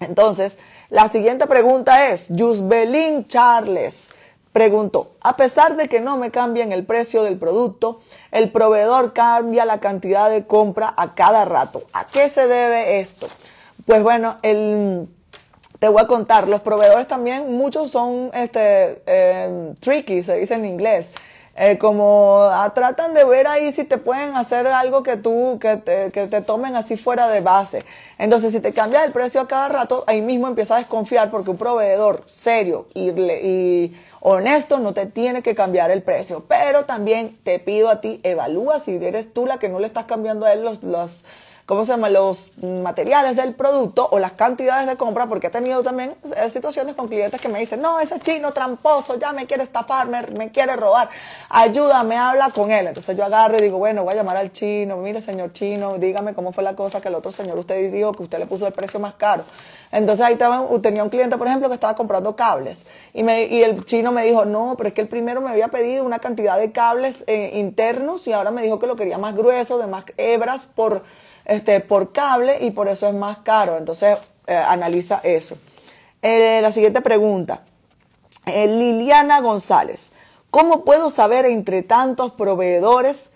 Entonces, 0.00 0.58
la 0.90 1.08
siguiente 1.08 1.46
pregunta 1.46 2.10
es, 2.10 2.28
Yusbelín 2.30 3.26
Charles 3.28 4.10
preguntó, 4.52 5.12
a 5.20 5.36
pesar 5.36 5.76
de 5.76 5.88
que 5.88 6.00
no 6.00 6.16
me 6.16 6.30
cambien 6.30 6.72
el 6.72 6.84
precio 6.84 7.24
del 7.24 7.38
producto, 7.38 8.00
el 8.30 8.50
proveedor 8.50 9.12
cambia 9.12 9.64
la 9.64 9.80
cantidad 9.80 10.30
de 10.30 10.46
compra 10.46 10.94
a 10.96 11.14
cada 11.14 11.44
rato. 11.44 11.84
¿A 11.92 12.06
qué 12.06 12.28
se 12.28 12.46
debe 12.46 13.00
esto? 13.00 13.26
Pues 13.84 14.02
bueno, 14.02 14.36
te 14.40 15.88
voy 15.88 16.02
a 16.02 16.06
contar, 16.06 16.48
los 16.48 16.60
proveedores 16.60 17.08
también, 17.08 17.52
muchos 17.56 17.90
son 17.90 18.30
este, 18.32 19.02
eh, 19.06 19.74
tricky, 19.80 20.22
se 20.22 20.36
dice 20.36 20.54
en 20.54 20.64
inglés. 20.64 21.10
Eh, 21.56 21.78
como 21.78 22.42
ah, 22.50 22.72
tratan 22.74 23.14
de 23.14 23.24
ver 23.24 23.46
ahí 23.46 23.70
si 23.70 23.84
te 23.84 23.96
pueden 23.96 24.36
hacer 24.36 24.66
algo 24.66 25.04
que 25.04 25.16
tú, 25.16 25.58
que 25.60 25.76
te, 25.76 26.10
que 26.10 26.26
te 26.26 26.40
tomen 26.40 26.74
así 26.74 26.96
fuera 26.96 27.28
de 27.28 27.40
base. 27.40 27.84
Entonces, 28.18 28.52
si 28.52 28.60
te 28.60 28.72
cambia 28.72 29.04
el 29.04 29.12
precio 29.12 29.40
a 29.40 29.46
cada 29.46 29.68
rato, 29.68 30.02
ahí 30.08 30.20
mismo 30.20 30.48
empiezas 30.48 30.76
a 30.76 30.78
desconfiar 30.78 31.30
porque 31.30 31.50
un 31.50 31.56
proveedor 31.56 32.24
serio 32.26 32.86
y, 32.92 33.10
y 33.10 33.96
honesto 34.20 34.80
no 34.80 34.92
te 34.92 35.06
tiene 35.06 35.42
que 35.42 35.54
cambiar 35.54 35.92
el 35.92 36.02
precio. 36.02 36.44
Pero 36.48 36.86
también 36.86 37.38
te 37.44 37.60
pido 37.60 37.88
a 37.88 38.00
ti, 38.00 38.20
evalúa 38.24 38.80
si 38.80 38.96
eres 38.96 39.32
tú 39.32 39.46
la 39.46 39.58
que 39.58 39.68
no 39.68 39.78
le 39.78 39.86
estás 39.86 40.06
cambiando 40.06 40.46
a 40.46 40.52
él 40.52 40.64
los, 40.64 40.82
los 40.82 41.24
¿cómo 41.66 41.84
se 41.84 41.92
llama? 41.92 42.10
Los 42.10 42.52
materiales 42.58 43.36
del 43.36 43.54
producto 43.54 44.08
o 44.10 44.18
las 44.18 44.32
cantidades 44.32 44.86
de 44.86 44.96
compra, 44.96 45.26
porque 45.26 45.46
he 45.46 45.50
tenido 45.50 45.82
también 45.82 46.14
eh, 46.36 46.50
situaciones 46.50 46.94
con 46.94 47.08
clientes 47.08 47.40
que 47.40 47.48
me 47.48 47.58
dicen, 47.58 47.80
no, 47.80 48.00
ese 48.00 48.20
chino 48.20 48.52
tramposo 48.52 49.18
ya 49.18 49.32
me 49.32 49.46
quiere 49.46 49.62
estafar, 49.62 50.08
me, 50.08 50.50
quiere 50.50 50.76
robar, 50.76 51.08
ayúdame, 51.48 52.16
habla 52.16 52.50
con 52.50 52.70
él. 52.70 52.88
Entonces 52.88 53.16
yo 53.16 53.24
agarro 53.24 53.56
y 53.56 53.62
digo, 53.62 53.78
bueno, 53.78 54.04
voy 54.04 54.12
a 54.12 54.16
llamar 54.16 54.36
al 54.36 54.52
chino, 54.52 54.96
mire 54.98 55.20
señor 55.20 55.52
chino, 55.52 55.98
dígame 55.98 56.34
cómo 56.34 56.52
fue 56.52 56.62
la 56.62 56.74
cosa 56.74 57.00
que 57.00 57.08
el 57.08 57.14
otro 57.14 57.30
señor 57.30 57.58
usted 57.58 57.90
dijo 57.92 58.12
que 58.12 58.22
usted 58.22 58.38
le 58.38 58.46
puso 58.46 58.66
el 58.66 58.72
precio 58.72 59.00
más 59.00 59.14
caro. 59.14 59.44
Entonces 59.90 60.26
ahí 60.26 60.36
tenía 60.82 61.04
un 61.04 61.10
cliente, 61.10 61.38
por 61.38 61.46
ejemplo, 61.46 61.68
que 61.68 61.74
estaba 61.74 61.94
comprando 61.94 62.34
cables 62.34 62.84
y, 63.12 63.22
me, 63.22 63.44
y 63.44 63.62
el 63.62 63.84
chino 63.84 64.12
me 64.12 64.24
dijo, 64.24 64.44
no, 64.44 64.74
pero 64.76 64.88
es 64.88 64.94
que 64.94 65.00
el 65.00 65.08
primero 65.08 65.40
me 65.40 65.50
había 65.50 65.68
pedido 65.68 66.04
una 66.04 66.18
cantidad 66.18 66.58
de 66.58 66.72
cables 66.72 67.22
eh, 67.26 67.52
internos 67.54 68.26
y 68.26 68.32
ahora 68.32 68.50
me 68.50 68.62
dijo 68.62 68.78
que 68.78 68.86
lo 68.86 68.96
quería 68.96 69.18
más 69.18 69.36
grueso, 69.36 69.78
de 69.78 69.86
más 69.86 70.04
hebras 70.16 70.68
por 70.74 71.04
este, 71.44 71.80
por 71.80 72.12
cable 72.12 72.64
y 72.64 72.70
por 72.70 72.88
eso 72.88 73.08
es 73.08 73.14
más 73.14 73.38
caro. 73.38 73.76
Entonces, 73.76 74.18
eh, 74.46 74.54
analiza 74.54 75.20
eso. 75.22 75.56
Eh, 76.22 76.60
la 76.62 76.70
siguiente 76.70 77.00
pregunta. 77.00 77.62
Eh, 78.46 78.66
Liliana 78.66 79.40
González. 79.40 80.12
¿Cómo 80.50 80.84
puedo 80.84 81.10
saber 81.10 81.46
entre 81.46 81.82
tantos 81.82 82.32
proveedores? 82.32 83.30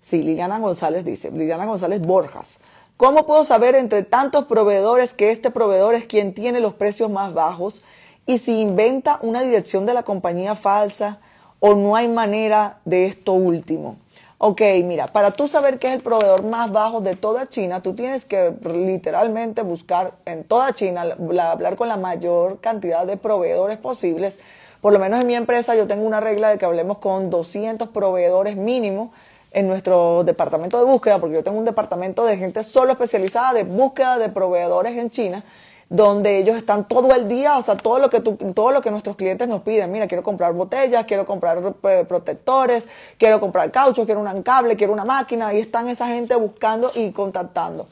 Sí, 0.00 0.22
Liliana 0.22 0.58
González 0.58 1.04
dice, 1.04 1.30
Liliana 1.30 1.66
González 1.66 2.00
Borjas. 2.00 2.58
¿Cómo 2.96 3.26
puedo 3.26 3.44
saber 3.44 3.74
entre 3.74 4.02
tantos 4.02 4.44
proveedores 4.44 5.14
que 5.14 5.30
este 5.30 5.50
proveedor 5.50 5.94
es 5.94 6.04
quien 6.04 6.34
tiene 6.34 6.60
los 6.60 6.74
precios 6.74 7.10
más 7.10 7.34
bajos 7.34 7.82
y 8.26 8.38
si 8.38 8.60
inventa 8.60 9.18
una 9.22 9.42
dirección 9.42 9.84
de 9.84 9.94
la 9.94 10.02
compañía 10.02 10.54
falsa 10.54 11.18
o 11.60 11.74
no 11.74 11.96
hay 11.96 12.08
manera 12.08 12.78
de 12.84 13.06
esto 13.06 13.32
último? 13.32 13.96
Ok, 14.38 14.60
mira, 14.82 15.06
para 15.06 15.30
tú 15.30 15.46
saber 15.46 15.78
qué 15.78 15.88
es 15.88 15.94
el 15.94 16.00
proveedor 16.02 16.42
más 16.42 16.72
bajo 16.72 17.00
de 17.00 17.14
toda 17.14 17.48
China, 17.48 17.82
tú 17.82 17.94
tienes 17.94 18.24
que 18.24 18.52
literalmente 18.64 19.62
buscar 19.62 20.14
en 20.26 20.42
toda 20.42 20.72
China, 20.72 21.02
hablar 21.02 21.76
con 21.76 21.88
la 21.88 21.96
mayor 21.96 22.60
cantidad 22.60 23.06
de 23.06 23.16
proveedores 23.16 23.78
posibles. 23.78 24.40
Por 24.80 24.92
lo 24.92 24.98
menos 24.98 25.20
en 25.20 25.26
mi 25.28 25.36
empresa 25.36 25.76
yo 25.76 25.86
tengo 25.86 26.04
una 26.04 26.20
regla 26.20 26.48
de 26.50 26.58
que 26.58 26.64
hablemos 26.64 26.98
con 26.98 27.30
200 27.30 27.88
proveedores 27.90 28.56
mínimo 28.56 29.12
en 29.52 29.68
nuestro 29.68 30.24
departamento 30.24 30.78
de 30.78 30.84
búsqueda, 30.84 31.20
porque 31.20 31.36
yo 31.36 31.44
tengo 31.44 31.58
un 31.58 31.64
departamento 31.64 32.26
de 32.26 32.36
gente 32.36 32.64
solo 32.64 32.90
especializada 32.90 33.52
de 33.52 33.62
búsqueda 33.62 34.18
de 34.18 34.28
proveedores 34.30 34.98
en 34.98 35.10
China 35.10 35.44
donde 35.88 36.38
ellos 36.38 36.56
están 36.56 36.88
todo 36.88 37.14
el 37.14 37.28
día, 37.28 37.56
o 37.58 37.62
sea, 37.62 37.76
todo 37.76 37.98
lo 37.98 38.10
que 38.10 38.20
todo 38.20 38.70
lo 38.72 38.80
que 38.80 38.90
nuestros 38.90 39.16
clientes 39.16 39.46
nos 39.48 39.62
piden, 39.62 39.92
mira, 39.92 40.06
quiero 40.06 40.22
comprar 40.22 40.52
botellas, 40.52 41.04
quiero 41.04 41.26
comprar 41.26 41.60
eh, 41.84 42.04
protectores, 42.08 42.88
quiero 43.18 43.40
comprar 43.40 43.70
caucho, 43.70 44.04
quiero 44.04 44.20
un 44.20 44.42
cable, 44.42 44.76
quiero 44.76 44.92
una 44.92 45.04
máquina, 45.04 45.48
ahí 45.48 45.60
están 45.60 45.88
esa 45.88 46.08
gente 46.08 46.34
buscando 46.36 46.90
y 46.94 47.10
contactando. 47.10 47.86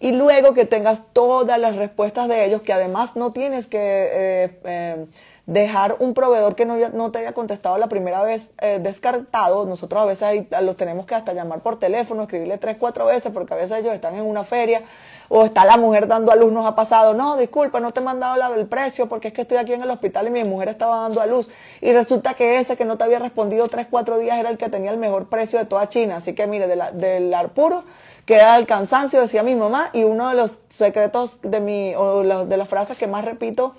Y 0.00 0.12
luego 0.12 0.52
que 0.52 0.64
tengas 0.64 1.02
todas 1.12 1.60
las 1.60 1.76
respuestas 1.76 2.26
de 2.28 2.44
ellos, 2.44 2.62
que 2.62 2.72
además 2.72 3.14
no 3.14 3.32
tienes 3.32 3.68
que 3.68 3.78
eh, 3.78 4.58
eh, 4.64 5.06
dejar 5.46 5.96
un 5.98 6.14
proveedor 6.14 6.54
que 6.54 6.64
no, 6.64 7.10
te 7.10 7.18
haya 7.18 7.32
contestado 7.32 7.76
la 7.76 7.88
primera 7.88 8.22
vez 8.22 8.52
descartado. 8.80 9.64
Nosotros 9.66 10.02
a 10.02 10.04
veces 10.04 10.46
los 10.62 10.76
tenemos 10.76 11.06
que 11.06 11.14
hasta 11.14 11.32
llamar 11.32 11.60
por 11.60 11.78
teléfono, 11.78 12.22
escribirle 12.22 12.58
tres, 12.58 12.76
cuatro 12.78 13.06
veces, 13.06 13.32
porque 13.32 13.54
a 13.54 13.56
veces 13.56 13.78
ellos 13.78 13.92
están 13.92 14.14
en 14.14 14.24
una 14.24 14.44
feria 14.44 14.82
o 15.28 15.44
está 15.44 15.64
la 15.64 15.76
mujer 15.78 16.06
dando 16.06 16.30
a 16.30 16.36
luz, 16.36 16.52
nos 16.52 16.66
ha 16.66 16.74
pasado, 16.74 17.14
no, 17.14 17.36
disculpa, 17.36 17.80
no 17.80 17.92
te 17.92 18.00
he 18.00 18.02
mandado 18.02 18.54
el 18.54 18.66
precio 18.66 19.08
porque 19.08 19.28
es 19.28 19.34
que 19.34 19.42
estoy 19.42 19.56
aquí 19.56 19.72
en 19.72 19.82
el 19.82 19.90
hospital 19.90 20.26
y 20.26 20.30
mi 20.30 20.44
mujer 20.44 20.68
estaba 20.68 21.00
dando 21.00 21.20
a 21.20 21.26
luz. 21.26 21.48
Y 21.80 21.92
resulta 21.92 22.34
que 22.34 22.58
ese 22.58 22.76
que 22.76 22.84
no 22.84 22.98
te 22.98 23.04
había 23.04 23.18
respondido 23.18 23.66
tres, 23.68 23.86
cuatro 23.90 24.18
días 24.18 24.38
era 24.38 24.50
el 24.50 24.58
que 24.58 24.68
tenía 24.68 24.90
el 24.90 24.98
mejor 24.98 25.28
precio 25.28 25.58
de 25.58 25.64
toda 25.64 25.88
China. 25.88 26.16
Así 26.16 26.34
que 26.34 26.46
mire, 26.46 26.66
del 26.66 27.34
arpuro 27.34 27.84
queda 28.26 28.56
el 28.58 28.66
cansancio, 28.66 29.20
decía 29.20 29.42
mi 29.42 29.54
mamá, 29.54 29.90
y 29.92 30.04
uno 30.04 30.28
de 30.28 30.34
los 30.34 30.58
secretos 30.68 31.40
de 31.42 31.60
mi, 31.60 31.94
o 31.96 32.22
de 32.44 32.56
las 32.56 32.68
frases 32.68 32.96
que 32.96 33.06
más 33.06 33.24
repito 33.24 33.74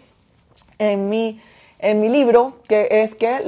en 0.79 1.09
mi, 1.09 1.39
en 1.83 1.99
mi 1.99 2.07
libro, 2.07 2.53
que 2.69 2.87
es 2.89 3.13
que 3.13 3.41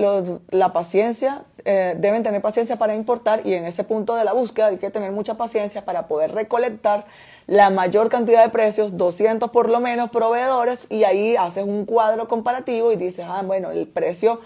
la 0.51 0.73
paciencia 0.73 1.43
eh, 1.63 1.95
deben 1.97 2.21
tener 2.21 2.41
paciencia 2.41 2.75
para 2.75 2.93
importar 2.93 3.47
y 3.47 3.53
en 3.53 3.63
ese 3.63 3.85
punto 3.85 4.13
de 4.15 4.25
la 4.25 4.33
búsqueda 4.33 4.67
hay 4.67 4.77
que 4.77 4.91
tener 4.91 5.13
mucha 5.13 5.35
paciencia 5.35 5.85
para 5.85 6.07
poder 6.07 6.33
recolectar 6.33 7.05
la 7.47 7.69
mayor 7.69 8.09
cantidad 8.09 8.43
de 8.43 8.49
precios, 8.49 8.97
200 8.97 9.49
por 9.51 9.69
lo 9.69 9.79
menos 9.79 10.09
proveedores 10.09 10.85
y 10.89 11.05
ahí 11.05 11.37
haces 11.37 11.63
un 11.63 11.85
cuadro 11.85 12.27
comparativo 12.27 12.91
y 12.91 12.97
dices, 12.97 13.25
ah, 13.25 13.41
bueno, 13.41 13.71
el 13.71 13.87
precio 13.87 14.41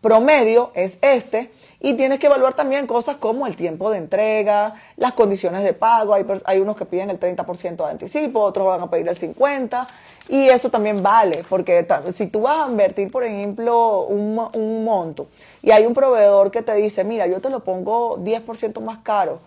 promedio 0.00 0.70
es 0.74 0.98
este 1.00 1.50
y 1.80 1.94
tienes 1.94 2.20
que 2.20 2.26
evaluar 2.26 2.54
también 2.54 2.86
cosas 2.86 3.16
como 3.16 3.48
el 3.48 3.56
tiempo 3.56 3.90
de 3.90 3.98
entrega, 3.98 4.74
las 4.96 5.14
condiciones 5.14 5.64
de 5.64 5.72
pago, 5.72 6.14
hay, 6.14 6.24
hay 6.44 6.60
unos 6.60 6.76
que 6.76 6.86
piden 6.86 7.10
el 7.10 7.18
30% 7.18 7.76
de 7.76 7.90
anticipo, 7.90 8.40
otros 8.40 8.68
van 8.68 8.82
a 8.82 8.88
pedir 8.88 9.08
el 9.08 9.16
50% 9.16 9.86
y 10.28 10.48
eso 10.48 10.70
también 10.70 11.02
vale, 11.02 11.44
porque 11.48 11.86
si 12.12 12.26
tú 12.28 12.42
vas 12.42 12.66
a 12.66 12.70
invertir, 12.70 13.10
por 13.10 13.24
ejemplo, 13.24 14.02
un, 14.02 14.38
un 14.54 14.84
monto 14.84 15.26
y 15.62 15.70
hay 15.70 15.84
un 15.84 15.94
proveedor 15.94 16.50
que 16.50 16.62
te 16.62 16.74
dice, 16.74 17.04
mira, 17.04 17.26
yo 17.26 17.40
te 17.40 17.50
lo 17.50 17.60
pongo 17.60 18.18
10% 18.18 18.80
más 18.80 18.98
caro, 18.98 19.40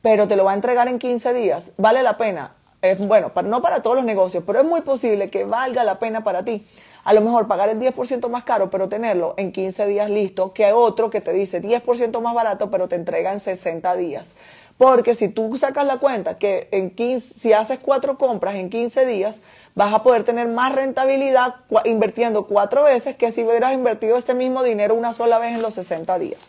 pero 0.00 0.26
te 0.26 0.36
lo 0.36 0.44
va 0.44 0.52
a 0.52 0.54
entregar 0.54 0.88
en 0.88 0.98
15 0.98 1.34
días, 1.34 1.72
vale 1.76 2.02
la 2.02 2.16
pena. 2.16 2.54
Es, 2.80 2.98
bueno, 2.98 3.30
no 3.44 3.62
para 3.62 3.80
todos 3.80 3.94
los 3.94 4.04
negocios, 4.04 4.42
pero 4.44 4.58
es 4.58 4.64
muy 4.64 4.80
posible 4.80 5.30
que 5.30 5.44
valga 5.44 5.84
la 5.84 6.00
pena 6.00 6.24
para 6.24 6.44
ti 6.44 6.66
a 7.04 7.12
lo 7.12 7.20
mejor 7.20 7.48
pagar 7.48 7.68
el 7.68 7.78
10% 7.78 8.28
más 8.28 8.44
caro, 8.44 8.70
pero 8.70 8.88
tenerlo 8.88 9.34
en 9.36 9.52
15 9.52 9.86
días 9.86 10.10
listo, 10.10 10.52
que 10.52 10.72
otro 10.72 11.10
que 11.10 11.20
te 11.20 11.32
dice 11.32 11.60
10% 11.60 12.20
más 12.20 12.34
barato, 12.34 12.70
pero 12.70 12.88
te 12.88 12.96
entrega 12.96 13.32
en 13.32 13.40
60 13.40 13.96
días. 13.96 14.36
Porque 14.82 15.14
si 15.14 15.28
tú 15.28 15.56
sacas 15.56 15.86
la 15.86 15.98
cuenta 15.98 16.38
que 16.38 16.66
en 16.72 16.90
15, 16.90 17.34
si 17.38 17.52
haces 17.52 17.78
cuatro 17.78 18.18
compras 18.18 18.56
en 18.56 18.68
15 18.68 19.06
días, 19.06 19.40
vas 19.76 19.94
a 19.94 20.02
poder 20.02 20.24
tener 20.24 20.48
más 20.48 20.74
rentabilidad 20.74 21.54
invirtiendo 21.84 22.48
cuatro 22.48 22.82
veces 22.82 23.14
que 23.14 23.30
si 23.30 23.44
hubieras 23.44 23.74
invertido 23.74 24.16
ese 24.16 24.34
mismo 24.34 24.64
dinero 24.64 24.96
una 24.96 25.12
sola 25.12 25.38
vez 25.38 25.52
en 25.52 25.62
los 25.62 25.74
60 25.74 26.18
días. 26.18 26.48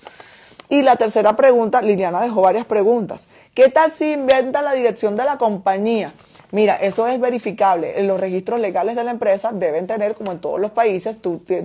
Y 0.68 0.82
la 0.82 0.96
tercera 0.96 1.36
pregunta, 1.36 1.84
Liliana 1.84 2.22
dejó 2.22 2.42
varias 2.42 2.66
preguntas. 2.66 3.28
¿Qué 3.54 3.70
tal 3.70 3.92
si 3.92 4.14
inventa 4.14 4.64
la 4.64 4.74
dirección 4.74 5.16
de 5.16 5.26
la 5.26 5.38
compañía? 5.38 6.14
Mira, 6.50 6.78
eso 6.78 7.08
es 7.08 7.20
verificable. 7.20 8.02
Los 8.02 8.20
registros 8.20 8.60
legales 8.60 8.96
de 8.96 9.04
la 9.04 9.12
empresa 9.12 9.52
deben 9.52 9.86
tener, 9.86 10.16
como 10.16 10.32
en 10.32 10.40
todos 10.40 10.60
los 10.60 10.72
países, 10.72 11.18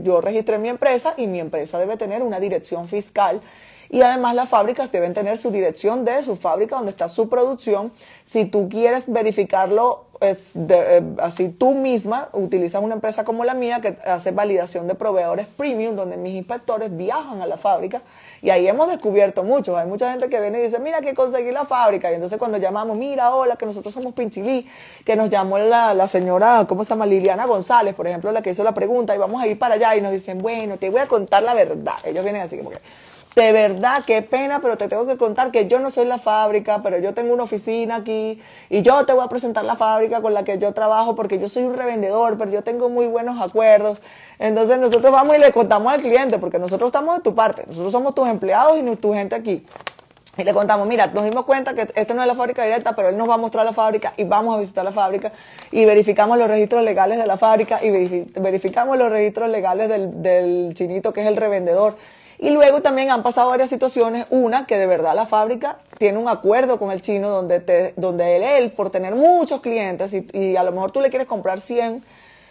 yo 0.03 0.21
registré 0.21 0.59
mi 0.59 0.69
empresa 0.69 1.15
y 1.17 1.29
mi 1.29 1.41
empresa 1.41 1.79
debe 1.79 1.97
tener 1.97 2.21
una 2.21 2.39
dirección 2.41 2.89
fiscal 2.89 3.41
y 3.91 4.03
además 4.03 4.35
las 4.35 4.49
fábricas 4.49 4.93
deben 4.93 5.15
tener 5.15 5.39
su 5.39 5.51
dirección 5.51 6.05
de 6.05 6.23
su 6.23 6.37
fábrica 6.37 6.77
donde 6.77 6.91
está 6.91 7.09
su 7.09 7.29
producción. 7.29 7.93
Si 8.25 8.45
tú 8.45 8.69
quieres 8.69 9.05
verificarlo 9.07 10.09
eh, 10.21 11.03
así 11.23 11.49
tú 11.49 11.75
misma 11.75 12.29
utilizas 12.33 12.83
una 12.83 12.95
empresa 12.95 13.23
como 13.23 13.45
la 13.45 13.55
mía 13.55 13.81
que 13.81 13.99
hace 14.05 14.33
validación 14.33 14.89
de 14.89 14.97
proveedores 14.97 15.47
premium, 15.47 15.95
donde 15.95 16.17
mis 16.17 16.35
inspectores 16.35 16.97
viajan 16.97 17.41
a 17.41 17.47
la 17.47 17.57
fábrica 17.57 18.03
y 18.43 18.51
ahí 18.51 18.67
hemos 18.67 18.89
descubierto 18.89 19.45
mucho. 19.45 19.77
Hay 19.77 19.87
mucha 19.87 20.11
gente 20.11 20.29
que 20.29 20.41
viene 20.41 20.59
y 20.59 20.63
dice, 20.63 20.81
mira 20.81 21.01
que 21.01 21.15
conseguí 21.15 21.53
la 21.53 21.65
fábrica. 21.67 22.11
Y 22.11 22.15
entonces 22.15 22.39
cuando 22.39 22.59
llamamos, 22.59 22.97
mira, 22.97 23.33
hola, 23.33 23.55
que 23.57 23.67
nosotros 23.67 23.95
somos 23.95 24.13
Pinchilí, 24.13 24.67
que 25.05 25.15
nos 25.15 25.31
llamó 25.31 25.59
la, 25.59 25.95
la 25.95 26.09
señora, 26.09 26.67
¿cómo 26.69 26.83
se 26.83 26.91
llama? 26.91 27.07
Liliana 27.07 27.47
González, 27.47 27.95
por 27.95 28.07
ejemplo, 28.09 28.33
la 28.33 28.43
que 28.43 28.51
hizo 28.51 28.65
la 28.65 28.75
pregunta, 28.75 29.15
y 29.15 29.19
vamos 29.19 29.41
a 29.41 29.47
ir 29.47 29.59
para 29.59 29.75
allá 29.75 29.95
y 29.95 30.01
nos 30.01 30.11
dicen, 30.11 30.39
bueno, 30.39 30.79
te 30.79 30.91
voy 30.91 31.01
a 31.01 31.07
contar 31.07 31.45
la 31.45 31.55
verdad. 31.55 31.95
Ellos 32.03 32.25
vienen 32.25 32.43
así 32.43 32.59
como 32.59 32.71
que 32.71 32.79
de 33.35 33.53
verdad, 33.53 34.03
qué 34.05 34.23
pena, 34.23 34.61
pero 34.61 34.77
te 34.77 34.89
tengo 34.89 35.07
que 35.07 35.17
contar 35.17 35.51
que 35.53 35.69
yo 35.69 35.79
no 35.79 35.91
soy 35.91 36.07
la 36.07 36.19
fábrica, 36.19 36.83
pero 36.83 36.99
yo 36.99 37.15
tengo 37.15 37.35
una 37.35 37.45
oficina 37.45 37.97
aquí 37.97 38.41
y 38.69 38.83
yo 38.83 39.07
te 39.07 39.13
voy 39.13 39.25
a 39.25 39.29
presentar 39.29 39.65
la 39.65 39.77
fábrica 39.77 40.21
con 40.21 40.35
la 40.35 40.45
que 40.45 40.59
yo 40.59 40.73
trabajo 40.73 41.15
porque 41.15 41.39
yo 41.39 41.49
soy 41.49 41.63
un 41.63 41.77
revendedor, 41.77 42.37
pero 42.37 42.51
yo 42.51 42.63
tengo 42.63 42.89
muy 42.89 43.07
buenos 43.07 43.41
acuerdos. 43.41 44.03
Entonces 44.39 44.79
nosotros 44.79 45.13
vamos 45.13 45.37
y 45.37 45.41
le 45.41 45.53
contamos 45.53 45.93
al 45.93 46.01
cliente 46.01 46.39
porque 46.39 46.59
nosotros 46.59 46.89
estamos 46.89 47.17
de 47.17 47.23
tu 47.23 47.35
parte, 47.35 47.65
nosotros 47.67 47.93
somos 47.93 48.15
tus 48.15 48.27
empleados 48.27 48.79
y 48.79 48.97
tu 48.97 49.13
gente 49.13 49.37
aquí. 49.37 49.65
Y 50.37 50.45
le 50.45 50.55
contamos, 50.55 50.87
mira, 50.87 51.09
nos 51.09 51.25
dimos 51.25 51.45
cuenta 51.45 51.75
que 51.75 51.89
esta 51.95 52.15
no 52.15 52.23
es 52.23 52.29
la 52.29 52.35
fábrica 52.35 52.63
directa, 52.65 52.95
pero 52.95 53.09
él 53.09 53.19
nos 53.19 53.29
va 53.29 53.35
a 53.35 53.39
mostrar 53.39 53.65
la 53.65 53.73
fábrica 53.73 54.15
y 54.17 54.23
vamos 54.23 54.57
a 54.57 54.59
visitar 54.61 54.85
la 54.85 54.93
fábrica 54.93 55.33
y 55.73 55.85
verificamos 55.85 56.39
los 56.39 56.47
registros 56.49 56.85
legales 56.85 57.19
de 57.19 57.27
la 57.27 57.37
fábrica 57.37 57.81
y 57.83 57.91
verificamos 58.39 58.97
los 58.97 59.11
registros 59.11 59.49
legales 59.49 59.89
del, 59.89 60.23
del 60.23 60.75
chinito 60.75 61.13
que 61.13 61.23
es 61.23 61.27
el 61.27 61.37
revendedor 61.37 61.97
y 62.39 62.51
luego 62.51 62.83
también 62.83 63.11
han 63.11 63.23
pasado 63.23 63.51
varias 63.51 63.69
situaciones. 63.69 64.27
Una, 64.31 64.67
que 64.67 64.79
de 64.79 64.87
verdad 64.87 65.15
la 65.15 65.27
fábrica 65.27 65.79
tiene 65.99 66.19
un 66.19 66.29
acuerdo 66.29 66.79
con 66.79 66.91
el 66.93 67.03
chino 67.03 67.29
donde, 67.31 67.61
te, 67.61 67.95
donde 67.97 68.37
él, 68.37 68.43
él, 68.43 68.73
por 68.73 68.91
tener 68.91 69.15
muchos 69.15 69.61
clientes 69.61 70.15
y, 70.15 70.27
y 70.33 70.57
a 70.57 70.63
lo 70.63 70.73
mejor 70.73 70.93
tú 70.93 71.01
le 71.01 71.11
quieres 71.11 71.27
comprar 71.27 71.61
100, 71.61 72.05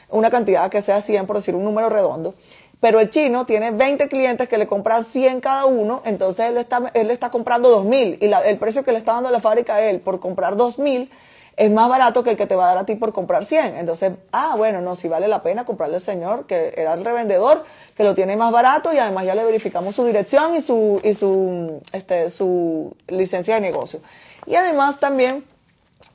una 0.09 0.29
cantidad 0.29 0.69
que 0.69 0.81
sea 0.81 1.01
100, 1.01 1.25
por 1.25 1.37
decir 1.37 1.55
un 1.55 1.63
número 1.63 1.89
redondo, 1.89 2.35
pero 2.79 2.99
el 2.99 3.09
chino 3.09 3.45
tiene 3.45 3.71
20 3.71 4.07
clientes 4.07 4.47
que 4.47 4.57
le 4.57 4.67
compran 4.67 5.03
100 5.03 5.41
cada 5.41 5.65
uno, 5.65 6.01
entonces 6.05 6.49
él 6.49 6.57
está, 6.57 6.91
él 6.93 7.09
está 7.09 7.31
comprando 7.31 7.83
2.000 7.83 8.17
y 8.21 8.27
la, 8.27 8.41
el 8.41 8.57
precio 8.57 8.83
que 8.83 8.91
le 8.91 8.97
está 8.97 9.13
dando 9.13 9.31
la 9.31 9.39
fábrica 9.39 9.75
a 9.75 9.81
él 9.81 9.99
por 9.99 10.19
comprar 10.19 10.55
2.000 10.55 11.09
es 11.57 11.71
más 11.71 11.89
barato 11.89 12.23
que 12.23 12.31
el 12.31 12.37
que 12.37 12.45
te 12.45 12.55
va 12.55 12.65
a 12.65 12.67
dar 12.67 12.77
a 12.77 12.85
ti 12.85 12.95
por 12.95 13.11
comprar 13.11 13.43
100. 13.43 13.77
Entonces, 13.77 14.13
ah, 14.31 14.53
bueno, 14.55 14.79
no, 14.79 14.95
si 14.95 15.07
vale 15.07 15.27
la 15.27 15.41
pena 15.41 15.65
comprarle 15.65 15.95
al 15.95 16.01
señor 16.01 16.45
que 16.45 16.73
era 16.77 16.93
el 16.93 17.03
revendedor, 17.03 17.65
que 17.95 18.03
lo 18.03 18.13
tiene 18.13 18.37
más 18.37 18.51
barato 18.51 18.93
y 18.93 18.99
además 18.99 19.25
ya 19.25 19.33
le 19.33 19.43
verificamos 19.43 19.95
su 19.95 20.05
dirección 20.05 20.53
y 20.55 20.61
su, 20.61 21.01
y 21.03 21.15
su, 21.15 21.81
este, 21.93 22.29
su 22.29 22.95
licencia 23.07 23.55
de 23.55 23.61
negocio. 23.61 23.99
Y 24.45 24.53
además 24.53 24.99
también 24.99 25.43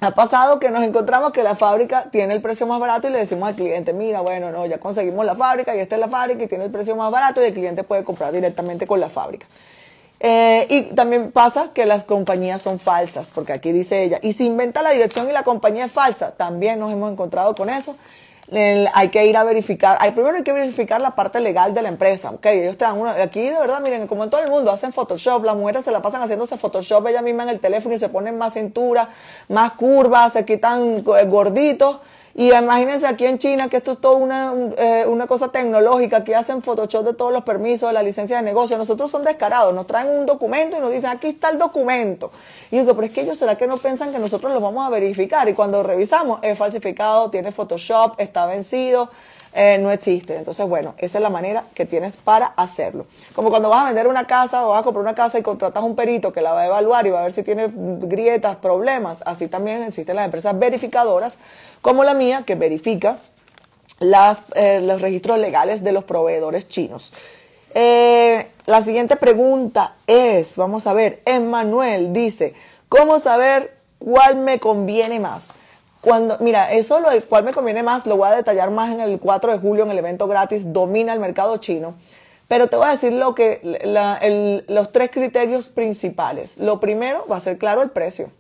ha 0.01 0.13
pasado 0.13 0.61
que 0.61 0.71
nos 0.71 0.85
encontramos 0.85 1.33
que 1.33 1.43
la 1.43 1.57
fábrica 1.57 2.05
tiene 2.13 2.35
el 2.35 2.41
precio 2.41 2.69
más 2.69 2.79
barato 2.79 3.09
y 3.09 3.11
le 3.11 3.19
decimos 3.19 3.49
al 3.49 3.57
cliente, 3.57 3.93
mira, 3.93 4.21
bueno, 4.21 4.53
no, 4.53 4.65
ya 4.67 4.79
conseguimos 4.79 5.27
la 5.27 5.35
fábrica 5.35 5.75
y 5.75 5.81
esta 5.81 5.97
es 5.97 6.01
la 6.01 6.09
fábrica 6.09 6.45
y 6.45 6.47
tiene 6.47 6.65
el 6.65 6.71
precio 6.71 6.95
más 6.95 7.11
barato 7.11 7.43
y 7.43 7.47
el 7.47 7.53
cliente 7.53 7.83
puede 7.83 8.05
comprar 8.05 8.33
directamente 8.33 8.87
con 8.87 9.01
la 9.01 9.09
fábrica. 9.09 9.47
Eh, 10.25 10.67
y 10.71 10.83
también 10.95 11.33
pasa 11.33 11.71
que 11.75 11.85
las 11.85 12.05
compañías 12.05 12.63
son 12.63 12.79
falsas, 12.79 13.33
porque 13.33 13.53
aquí 13.53 13.73
dice 13.73 14.05
ella, 14.05 14.21
y 14.23 14.35
si 14.35 14.47
inventa 14.47 14.81
la 14.81 14.91
dirección 14.91 15.29
y 15.29 15.33
la 15.33 15.43
compañía 15.43 15.87
es 15.87 15.91
falsa, 15.91 16.31
también 16.31 16.79
nos 16.79 16.93
hemos 16.93 17.11
encontrado 17.11 17.57
con 17.57 17.69
eso. 17.69 17.97
hay 18.53 19.09
que 19.09 19.27
ir 19.27 19.37
a 19.37 19.43
verificar, 19.43 19.97
hay, 19.99 20.13
primero 20.13 20.37
hay 20.37 20.45
que 20.45 20.53
verificar 20.53 21.01
la 21.01 21.17
parte 21.17 21.41
legal 21.41 21.75
de 21.75 21.83
la 21.83 21.89
empresa, 21.89 22.31
ok, 22.31 22.47
ellos 22.47 22.77
te 22.77 22.85
dan 22.85 23.01
una, 23.01 23.21
aquí 23.21 23.41
de 23.41 23.59
verdad, 23.59 23.81
miren, 23.81 24.07
como 24.07 24.23
en 24.23 24.31
todo 24.31 24.41
el 24.43 24.49
mundo, 24.49 24.71
hacen 24.71 24.93
Photoshop, 24.93 25.43
las 25.43 25.57
mujeres 25.57 25.83
se 25.85 25.91
la 25.91 26.01
pasan 26.01 26.23
haciéndose 26.23 26.57
Photoshop 26.57 27.05
ella 27.09 27.23
misma 27.23 27.43
en 27.43 27.49
el 27.49 27.59
teléfono 27.59 27.93
y 27.97 27.99
se 27.99 28.09
ponen 28.09 28.39
más 28.39 28.53
cintura, 28.53 29.09
más 29.49 29.73
curvas, 29.73 30.35
se 30.35 30.45
quitan 30.45 30.99
eh, 30.99 31.25
gorditos, 31.27 31.99
y 32.35 32.53
imagínense 32.53 33.07
aquí 33.07 33.27
en 33.27 33.39
China 33.39 33.69
que 33.69 33.77
esto 33.77 33.93
es 33.93 34.01
todo 34.01 34.17
una, 34.17 34.55
eh, 34.79 35.05
una 35.07 35.27
cosa 35.27 35.49
tecnológica, 35.49 36.25
que 36.25 36.35
hacen 36.35 36.63
Photoshop 36.63 37.05
de 37.05 37.15
todos 37.15 37.33
los 37.33 37.45
permisos, 37.45 37.89
de 37.91 37.93
la 37.93 38.03
licencia 38.03 38.37
de 38.37 38.43
negocio. 38.43 38.79
Nosotros 38.79 39.11
son 39.11 39.23
descarados, 39.23 39.75
nos 39.75 39.87
traen 39.87 40.09
un 40.09 40.25
documento 40.25 40.79
y 40.79 40.81
nos 40.81 40.91
dicen, 40.91 41.11
aquí 41.11 41.29
está 41.29 41.51
el 41.51 41.59
documento. 41.59 42.31
Y 42.71 42.79
digo, 42.79 42.95
pero 42.95 43.07
es 43.07 43.13
que 43.13 43.21
ellos, 43.21 43.39
¿será 43.39 43.57
que 43.57 43.67
no 43.67 43.77
piensan 43.77 44.13
que 44.13 44.19
nosotros 44.19 44.53
lo 44.53 44.61
vamos 44.61 44.87
a 44.87 44.91
verificar? 44.91 45.49
Y 45.49 45.55
cuando 45.55 45.83
revisamos, 45.83 46.39
es 46.43 46.57
falsificado, 46.57 47.29
tiene 47.31 47.53
Photoshop, 47.53 48.15
está 48.19 48.47
vencido. 48.47 49.11
Eh, 49.55 49.79
no 49.79 49.91
existe. 49.91 50.37
Entonces, 50.37 50.67
bueno, 50.67 50.95
esa 50.99 51.19
es 51.19 51.23
la 51.23 51.31
manera 51.31 51.65
que 51.75 51.85
tienes 51.85 52.17
para 52.17 52.47
hacerlo. 52.47 53.07
Como 53.35 53.51
cuando 53.51 53.69
vas 53.69 53.83
a 53.83 53.87
vender 53.87 54.07
una 54.07 54.27
casa 54.27 54.67
o 54.67 54.71
vas 54.71 54.81
a 54.81 54.83
comprar 54.83 55.03
una 55.03 55.15
casa 55.15 55.39
y 55.39 55.43
contratas 55.43 55.83
un 55.83 55.95
perito 55.95 56.33
que 56.33 56.41
la 56.41 56.53
va 56.53 56.63
a 56.63 56.67
evaluar 56.67 57.07
y 57.07 57.11
va 57.11 57.21
a 57.21 57.23
ver 57.25 57.33
si 57.33 57.43
tiene 57.43 57.71
grietas, 57.73 58.57
problemas. 58.57 59.23
Así 59.27 59.49
también 59.49 59.83
existen 59.83 60.17
las 60.17 60.25
empresas 60.25 60.59
verificadoras 60.59 61.39
como 61.83 62.05
la 62.05 62.15
mía 62.15 62.45
que 62.47 62.55
verifica 62.55 63.19
las, 64.01 64.43
eh, 64.55 64.81
los 64.81 65.01
registros 65.01 65.39
legales 65.39 65.85
de 65.85 65.93
los 65.93 66.05
proveedores 66.05 66.69
chinos. 66.69 67.13
Eh, 67.75 68.49
la 68.67 68.83
siguiente 68.83 69.17
pregunta 69.17 69.97
es, 70.07 70.57
vamos 70.57 70.87
a 70.87 70.93
ver, 70.93 71.23
Emmanuel 71.25 72.13
dice, 72.13 72.55
¿cómo 72.89 73.19
saber 73.19 73.77
cuál 73.99 74.37
me 74.37 74.59
conviene 74.59 75.21
más? 75.21 75.53
Cuando, 76.03 76.37
mira, 76.41 76.73
eso 76.73 76.99
lo 76.99 77.09
cuál 77.29 77.45
me 77.45 77.53
conviene 77.53 77.85
más 77.85 78.07
lo 78.07 78.17
voy 78.17 78.29
a 78.29 78.33
detallar 78.35 78.73
más 78.73 78.93
en 78.93 79.01
el 79.01 79.21
4 79.21 79.53
de 79.53 79.59
julio 79.59 79.85
en 79.85 79.93
el 79.93 79.99
evento 79.99 80.27
gratis 80.27 80.73
Domina 80.73 81.13
el 81.13 81.21
mercado 81.21 81.57
chino. 81.59 81.95
Pero 82.49 82.67
te 82.67 82.77
voy 82.77 82.87
a 82.89 82.91
decir 82.91 83.13
lo 83.13 83.37
que, 83.37 83.61
los 84.67 84.91
tres 84.91 85.13
criterios 85.13 85.69
principales. 85.69 86.59
Lo 86.59 86.81
primero 86.81 87.25
va 87.31 87.37
a 87.37 87.41
ser 87.41 87.57
claro 87.57 87.83
el 87.83 87.91
precio. 87.91 88.31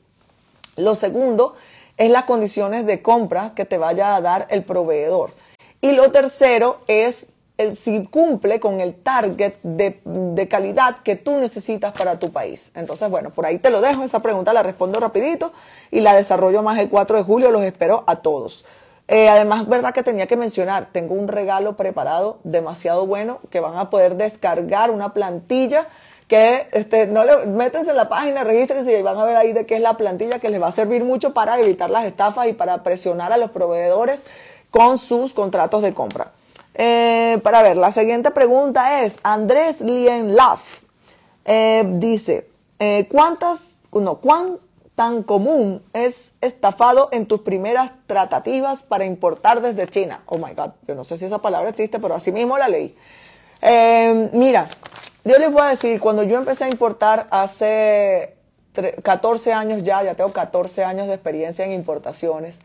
Lo 0.76 0.96
segundo 0.96 1.54
es 1.96 2.10
las 2.10 2.24
condiciones 2.24 2.84
de 2.84 3.00
compra 3.00 3.52
que 3.54 3.64
te 3.64 3.78
vaya 3.78 4.16
a 4.16 4.20
dar 4.20 4.48
el 4.50 4.64
proveedor. 4.64 5.30
Y 5.80 5.92
lo 5.92 6.10
tercero 6.10 6.80
es 6.88 7.28
si 7.74 8.04
cumple 8.04 8.60
con 8.60 8.80
el 8.80 8.94
target 8.94 9.54
de, 9.62 10.48
calidad 10.48 10.96
que 10.98 11.16
tú 11.16 11.36
necesitas 11.36 11.92
para 11.92 12.18
tu 12.18 12.32
país. 12.32 12.72
Entonces, 12.74 13.08
bueno, 13.10 13.30
por 13.30 13.46
ahí 13.46 13.58
te 13.58 13.70
lo 13.70 13.80
dejo, 13.80 14.02
esa 14.04 14.20
pregunta 14.20 14.52
la 14.52 14.62
respondo 14.62 14.98
rapidito 15.00 15.52
y 15.90 16.00
la 16.00 16.14
desarrollo 16.14 16.62
más 16.62 16.78
el 16.78 16.88
4 16.88 17.18
de 17.18 17.22
julio, 17.22 17.50
los 17.50 17.62
espero 17.62 18.04
a 18.06 18.16
todos. 18.16 18.64
Eh, 19.08 19.28
además, 19.28 19.68
verdad 19.68 19.92
que 19.92 20.02
tenía 20.02 20.26
que 20.26 20.36
mencionar, 20.36 20.88
tengo 20.92 21.14
un 21.14 21.28
regalo 21.28 21.76
preparado 21.76 22.38
demasiado 22.44 23.06
bueno 23.06 23.40
que 23.50 23.60
van 23.60 23.76
a 23.76 23.90
poder 23.90 24.16
descargar 24.16 24.90
una 24.90 25.12
plantilla 25.12 25.88
que 26.28 26.68
este, 26.72 27.06
no 27.06 27.24
le, 27.24 27.44
métanse 27.46 27.90
en 27.90 27.96
la 27.96 28.08
página, 28.08 28.42
regístrense 28.42 28.98
y 28.98 29.02
van 29.02 29.18
a 29.18 29.24
ver 29.24 29.36
ahí 29.36 29.52
de 29.52 29.66
qué 29.66 29.76
es 29.76 29.82
la 29.82 29.96
plantilla 29.98 30.38
que 30.38 30.48
les 30.48 30.62
va 30.62 30.68
a 30.68 30.72
servir 30.72 31.04
mucho 31.04 31.34
para 31.34 31.60
evitar 31.60 31.90
las 31.90 32.06
estafas 32.06 32.46
y 32.46 32.54
para 32.54 32.82
presionar 32.82 33.32
a 33.32 33.36
los 33.36 33.50
proveedores 33.50 34.24
con 34.70 34.96
sus 34.96 35.34
contratos 35.34 35.82
de 35.82 35.92
compra. 35.92 36.32
Eh, 36.74 37.38
para 37.42 37.62
ver, 37.62 37.76
la 37.76 37.92
siguiente 37.92 38.30
pregunta 38.30 39.02
es, 39.02 39.18
Andrés 39.22 39.80
Lien 39.80 40.34
eh, 41.44 41.84
dice, 41.86 42.48
eh, 42.78 43.08
¿cuántas, 43.10 43.62
no, 43.92 44.16
cuán 44.16 44.58
tan 44.94 45.22
común 45.22 45.82
es 45.92 46.32
estafado 46.40 47.08
en 47.12 47.26
tus 47.26 47.40
primeras 47.40 47.92
tratativas 48.06 48.82
para 48.82 49.04
importar 49.04 49.60
desde 49.60 49.86
China? 49.86 50.22
Oh 50.26 50.38
my 50.38 50.54
God, 50.54 50.70
yo 50.86 50.94
no 50.94 51.04
sé 51.04 51.18
si 51.18 51.26
esa 51.26 51.38
palabra 51.38 51.70
existe, 51.70 51.98
pero 51.98 52.14
así 52.14 52.32
mismo 52.32 52.56
la 52.56 52.68
leí. 52.68 52.96
mira, 54.32 54.68
yo 55.24 55.38
les 55.38 55.52
voy 55.52 55.62
a 55.62 55.66
decir, 55.66 56.00
cuando 56.00 56.22
yo 56.22 56.38
empecé 56.38 56.64
a 56.64 56.68
importar 56.68 57.26
hace 57.30 58.36
14 59.02 59.52
años 59.52 59.82
ya, 59.82 60.02
ya 60.02 60.14
tengo 60.14 60.32
14 60.32 60.84
años 60.84 61.06
de 61.06 61.14
experiencia 61.14 61.64
en 61.64 61.72
importaciones, 61.72 62.60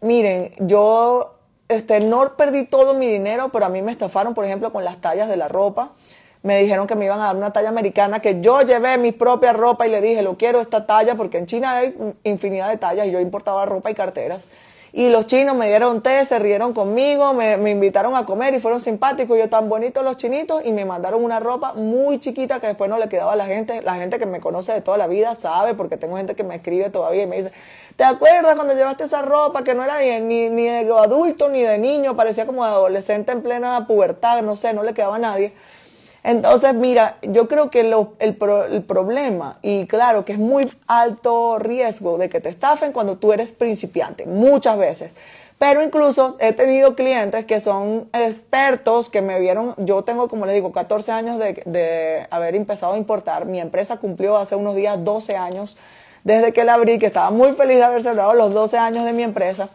miren, 0.00 0.52
yo 0.58 1.36
este, 1.68 2.00
no 2.00 2.36
perdí 2.36 2.64
todo 2.64 2.94
mi 2.94 3.06
dinero, 3.06 3.50
pero 3.50 3.66
a 3.66 3.68
mí 3.68 3.82
me 3.82 3.90
estafaron, 3.90 4.34
por 4.34 4.44
ejemplo, 4.44 4.72
con 4.72 4.84
las 4.84 5.00
tallas 5.00 5.28
de 5.28 5.36
la 5.36 5.48
ropa. 5.48 5.90
Me 6.42 6.58
dijeron 6.58 6.86
que 6.86 6.94
me 6.94 7.06
iban 7.06 7.20
a 7.20 7.26
dar 7.26 7.36
una 7.36 7.52
talla 7.52 7.70
americana, 7.70 8.20
que 8.20 8.40
yo 8.40 8.62
llevé 8.62 8.98
mi 8.98 9.10
propia 9.10 9.52
ropa 9.52 9.86
y 9.86 9.90
le 9.90 10.00
dije, 10.00 10.22
lo 10.22 10.36
quiero 10.36 10.60
esta 10.60 10.86
talla, 10.86 11.16
porque 11.16 11.38
en 11.38 11.46
China 11.46 11.78
hay 11.78 12.14
infinidad 12.22 12.68
de 12.68 12.76
tallas 12.76 13.06
y 13.06 13.10
yo 13.10 13.18
importaba 13.18 13.66
ropa 13.66 13.90
y 13.90 13.94
carteras. 13.94 14.46
Y 14.96 15.10
los 15.10 15.26
chinos 15.26 15.54
me 15.54 15.68
dieron 15.68 16.00
té, 16.00 16.24
se 16.24 16.38
rieron 16.38 16.72
conmigo, 16.72 17.34
me, 17.34 17.58
me, 17.58 17.70
invitaron 17.70 18.16
a 18.16 18.24
comer 18.24 18.54
y 18.54 18.60
fueron 18.60 18.80
simpáticos. 18.80 19.36
Yo 19.36 19.50
tan 19.50 19.68
bonitos 19.68 20.02
los 20.02 20.16
chinitos 20.16 20.64
y 20.64 20.72
me 20.72 20.86
mandaron 20.86 21.22
una 21.22 21.38
ropa 21.38 21.74
muy 21.74 22.18
chiquita 22.18 22.60
que 22.60 22.68
después 22.68 22.88
no 22.88 22.96
le 22.96 23.06
quedaba 23.10 23.34
a 23.34 23.36
la 23.36 23.44
gente. 23.44 23.82
La 23.82 23.96
gente 23.96 24.18
que 24.18 24.24
me 24.24 24.40
conoce 24.40 24.72
de 24.72 24.80
toda 24.80 24.96
la 24.96 25.06
vida 25.06 25.34
sabe, 25.34 25.74
porque 25.74 25.98
tengo 25.98 26.16
gente 26.16 26.34
que 26.34 26.44
me 26.44 26.54
escribe 26.54 26.88
todavía 26.88 27.24
y 27.24 27.26
me 27.26 27.36
dice, 27.36 27.52
¿Te 27.96 28.04
acuerdas 28.04 28.54
cuando 28.56 28.74
llevaste 28.74 29.04
esa 29.04 29.20
ropa 29.20 29.64
que 29.64 29.74
no 29.74 29.84
era 29.84 29.98
ni, 30.00 30.48
ni, 30.48 30.64
de 30.64 30.90
adulto 30.98 31.50
ni 31.50 31.60
de 31.60 31.76
niño, 31.76 32.16
parecía 32.16 32.46
como 32.46 32.64
de 32.64 32.70
adolescente 32.70 33.32
en 33.32 33.42
plena 33.42 33.86
pubertad, 33.86 34.40
no 34.40 34.56
sé, 34.56 34.72
no 34.72 34.82
le 34.82 34.94
quedaba 34.94 35.16
a 35.16 35.18
nadie? 35.18 35.52
Entonces, 36.26 36.74
mira, 36.74 37.18
yo 37.22 37.46
creo 37.46 37.70
que 37.70 37.82
el, 37.82 37.94
el, 38.18 38.34
problema, 38.34 39.60
y 39.62 39.86
claro 39.86 40.24
que 40.24 40.32
es 40.32 40.40
muy 40.40 40.68
alto 40.88 41.60
riesgo 41.60 42.18
de 42.18 42.28
que 42.28 42.40
te 42.40 42.48
estafen 42.48 42.90
cuando 42.90 43.16
tú 43.16 43.32
eres 43.32 43.52
principiante, 43.52 44.26
muchas 44.26 44.76
veces. 44.76 45.12
Pero 45.56 45.84
incluso 45.84 46.36
he 46.40 46.52
tenido 46.52 46.96
clientes 46.96 47.44
que 47.44 47.60
son 47.60 48.08
expertos, 48.12 49.08
que 49.08 49.22
me 49.22 49.38
vieron, 49.38 49.76
yo 49.76 50.02
tengo, 50.02 50.26
como 50.26 50.46
les 50.46 50.56
digo, 50.56 50.72
14 50.72 51.12
años 51.12 51.38
de, 51.38 51.62
de 51.64 52.26
haber 52.30 52.56
empezado 52.56 52.94
a 52.94 52.96
importar. 52.96 53.46
Mi 53.46 53.60
empresa 53.60 53.98
cumplió 53.98 54.36
hace 54.36 54.56
unos 54.56 54.74
días 54.74 55.04
12 55.04 55.36
años 55.36 55.78
desde 56.24 56.52
que 56.52 56.64
la 56.64 56.74
abrí, 56.74 56.98
que 56.98 57.06
estaba 57.06 57.30
muy 57.30 57.52
feliz 57.52 57.76
de 57.76 57.84
haber 57.84 58.02
celebrado 58.02 58.34
los 58.34 58.52
12 58.52 58.76
años 58.78 59.04
de 59.04 59.12
mi 59.12 59.22
empresa. 59.22 59.68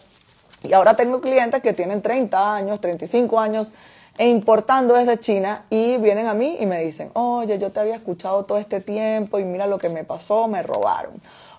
Y 0.64 0.74
ahora 0.74 0.98
tengo 0.98 1.22
clientes 1.22 1.62
que 1.62 1.72
tienen 1.72 2.02
30 2.02 2.56
años, 2.56 2.82
35 2.82 3.40
años 3.40 3.74
e 4.18 4.28
importando 4.28 4.94
desde 4.94 5.20
China 5.20 5.66
y 5.70 5.98
vienen 5.98 6.28
a 6.28 6.34
mí 6.34 6.58
y 6.60 6.66
me 6.66 6.80
dicen, 6.80 7.12
oye, 7.14 7.58
yo 7.58 7.72
te 7.72 7.80
había 7.80 7.96
escuchado 7.96 8.46
todo 8.46 8.58
este 8.58 8.82
tiempo 8.82 9.40
y 9.40 9.44
mira 9.44 9.68
lo 9.68 9.78
que 9.78 9.90
me 9.90 10.04
pasó, 10.04 10.48
me 10.48 10.62
robaron. 10.64 11.14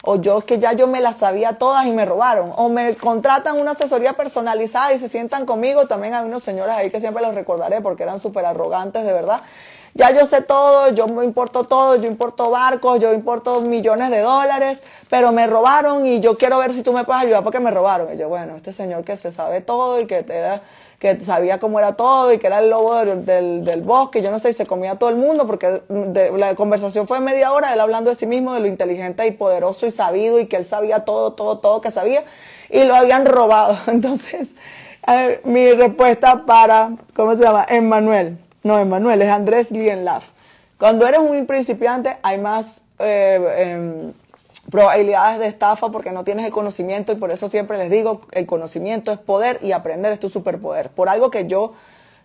O 0.04 0.16
yo 0.16 0.38
es 0.38 0.44
que 0.44 0.58
ya 0.58 0.72
yo 0.72 0.88
me 0.88 1.00
las 1.00 1.16
sabía 1.16 1.58
todas 1.58 1.86
y 1.86 1.92
me 1.92 2.04
robaron. 2.04 2.52
O 2.56 2.68
me 2.68 2.96
contratan 2.96 3.58
una 3.58 3.70
asesoría 3.70 4.14
personalizada 4.14 4.92
y 4.92 4.98
se 4.98 5.08
sientan 5.08 5.46
conmigo. 5.46 5.86
También 5.86 6.14
hay 6.14 6.24
unos 6.24 6.42
señores 6.42 6.74
ahí 6.74 6.90
que 6.90 6.98
siempre 6.98 7.22
los 7.22 7.34
recordaré 7.34 7.80
porque 7.80 8.02
eran 8.02 8.18
súper 8.18 8.44
arrogantes, 8.44 9.04
de 9.04 9.12
verdad 9.12 9.42
ya 9.94 10.10
yo 10.10 10.24
sé 10.24 10.40
todo, 10.40 10.90
yo 10.92 11.06
me 11.06 11.24
importo 11.24 11.64
todo, 11.64 11.96
yo 11.96 12.08
importo 12.08 12.50
barcos, 12.50 12.98
yo 12.98 13.12
importo 13.12 13.60
millones 13.60 14.10
de 14.10 14.20
dólares, 14.20 14.82
pero 15.10 15.32
me 15.32 15.46
robaron 15.46 16.06
y 16.06 16.20
yo 16.20 16.38
quiero 16.38 16.58
ver 16.58 16.72
si 16.72 16.82
tú 16.82 16.94
me 16.94 17.04
puedes 17.04 17.22
ayudar 17.22 17.44
porque 17.44 17.60
me 17.60 17.70
robaron. 17.70 18.12
Y 18.14 18.16
yo, 18.16 18.28
bueno, 18.28 18.56
este 18.56 18.72
señor 18.72 19.04
que 19.04 19.18
se 19.18 19.30
sabe 19.30 19.60
todo 19.60 20.00
y 20.00 20.06
que 20.06 20.24
era, 20.26 20.62
que 21.02 21.20
sabía 21.20 21.58
cómo 21.58 21.80
era 21.80 21.96
todo 21.96 22.32
y 22.32 22.38
que 22.38 22.46
era 22.46 22.60
el 22.60 22.70
lobo 22.70 22.94
del, 22.94 23.64
del, 23.64 23.82
bosque, 23.82 24.22
yo 24.22 24.30
no 24.30 24.38
sé, 24.38 24.50
y 24.50 24.52
se 24.52 24.66
comía 24.66 24.92
a 24.92 24.98
todo 25.00 25.10
el 25.10 25.16
mundo 25.16 25.48
porque 25.48 25.82
la 25.88 26.54
conversación 26.54 27.08
fue 27.08 27.18
media 27.18 27.50
hora, 27.50 27.74
él 27.74 27.80
hablando 27.80 28.10
de 28.10 28.14
sí 28.14 28.24
mismo, 28.24 28.54
de 28.54 28.60
lo 28.60 28.68
inteligente 28.68 29.26
y 29.26 29.32
poderoso 29.32 29.84
y 29.84 29.90
sabido 29.90 30.38
y 30.38 30.46
que 30.46 30.54
él 30.54 30.64
sabía 30.64 31.00
todo, 31.00 31.32
todo, 31.32 31.58
todo 31.58 31.80
que 31.80 31.90
sabía 31.90 32.22
y 32.70 32.84
lo 32.84 32.94
habían 32.94 33.26
robado. 33.26 33.76
Entonces, 33.88 34.54
mi 35.42 35.72
respuesta 35.72 36.46
para, 36.46 36.92
¿cómo 37.16 37.36
se 37.36 37.42
llama? 37.42 37.66
Emmanuel. 37.68 38.38
No, 38.62 38.78
Emanuel, 38.78 39.22
es 39.22 39.28
Andrés 39.28 39.72
Lienlaf. 39.72 40.30
Cuando 40.78 41.04
eres 41.08 41.18
un 41.18 41.46
principiante 41.46 42.16
hay 42.22 42.38
más 42.38 42.82
eh, 43.00 43.40
em, 43.58 44.12
probabilidades 44.72 45.38
de 45.38 45.46
estafa 45.46 45.90
porque 45.90 46.12
no 46.12 46.24
tienes 46.24 46.46
el 46.46 46.50
conocimiento 46.50 47.12
y 47.12 47.16
por 47.16 47.30
eso 47.30 47.48
siempre 47.48 47.76
les 47.76 47.90
digo, 47.90 48.22
el 48.32 48.46
conocimiento 48.46 49.12
es 49.12 49.18
poder 49.18 49.60
y 49.62 49.72
aprender 49.72 50.12
es 50.12 50.18
tu 50.18 50.30
superpoder. 50.30 50.88
Por 50.88 51.10
algo 51.10 51.30
que 51.30 51.46
yo 51.46 51.74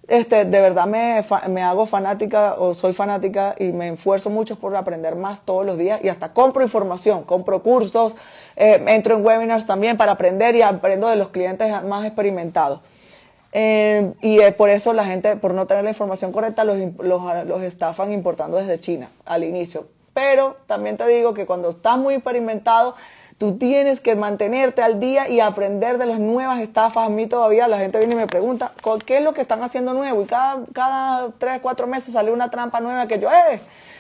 este, 0.08 0.46
de 0.46 0.62
verdad 0.62 0.86
me, 0.86 1.22
me 1.50 1.62
hago 1.62 1.86
fanática 1.86 2.54
o 2.54 2.74
soy 2.74 2.94
fanática 2.94 3.54
y 3.60 3.74
me 3.74 3.90
esfuerzo 3.90 4.30
mucho 4.30 4.58
por 4.58 4.74
aprender 4.78 5.18
más 5.18 5.42
todos 5.42 5.66
los 5.66 5.78
días 5.78 6.00
y 6.02 6.08
hasta 6.08 6.32
compro 6.32 6.64
información, 6.64 7.24
compro 7.24 7.62
cursos, 7.62 8.16
eh, 8.56 8.82
entro 8.88 9.18
en 9.18 9.26
webinars 9.26 9.66
también 9.66 9.98
para 9.98 10.14
aprender 10.14 10.56
y 10.56 10.62
aprendo 10.62 11.10
de 11.10 11.18
los 11.18 11.28
clientes 11.28 11.70
más 11.84 12.06
experimentados. 12.06 12.80
Eh, 13.52 14.14
y 14.22 14.40
por 14.52 14.70
eso 14.70 14.94
la 14.94 15.04
gente, 15.04 15.36
por 15.36 15.54
no 15.54 15.68
tener 15.68 15.84
la 15.84 15.90
información 15.90 16.32
correcta, 16.32 16.64
los, 16.64 16.78
los, 16.98 17.62
estafan 17.64 18.14
importando 18.14 18.56
desde 18.56 18.80
China 18.80 19.10
al 19.26 19.44
inicio. 19.44 19.97
Pero 20.18 20.58
también 20.66 20.98
te 20.98 21.06
digo 21.06 21.36
que 21.36 21.46
cuando 21.46 21.70
estás 21.70 21.96
muy 22.00 22.16
experimentado, 22.16 22.96
tú 23.38 23.60
tienes 23.60 24.02
que 24.02 24.16
mantenerte 24.16 24.82
al 24.82 25.00
día 25.00 25.30
y 25.30 25.42
aprender 25.42 26.00
de 26.00 26.08
las 26.08 26.20
nuevas 26.20 26.60
estafas. 26.60 27.06
A 27.06 27.10
mí 27.12 27.28
todavía 27.28 27.68
la 27.68 27.78
gente 27.78 28.00
viene 28.00 28.16
y 28.16 28.18
me 28.18 28.26
pregunta, 28.26 28.72
¿qué 29.06 29.18
es 29.20 29.24
lo 29.24 29.36
que 29.36 29.42
están 29.42 29.62
haciendo 29.62 29.94
nuevo? 29.94 30.24
Y 30.24 30.26
cada, 30.26 30.64
cada 30.74 31.30
tres, 31.38 31.60
cuatro 31.62 31.86
meses 31.86 32.16
sale 32.16 32.32
una 32.32 32.50
trampa 32.50 32.80
nueva 32.80 33.06
que 33.06 33.20
yo, 33.20 33.30
eh, 33.30 33.60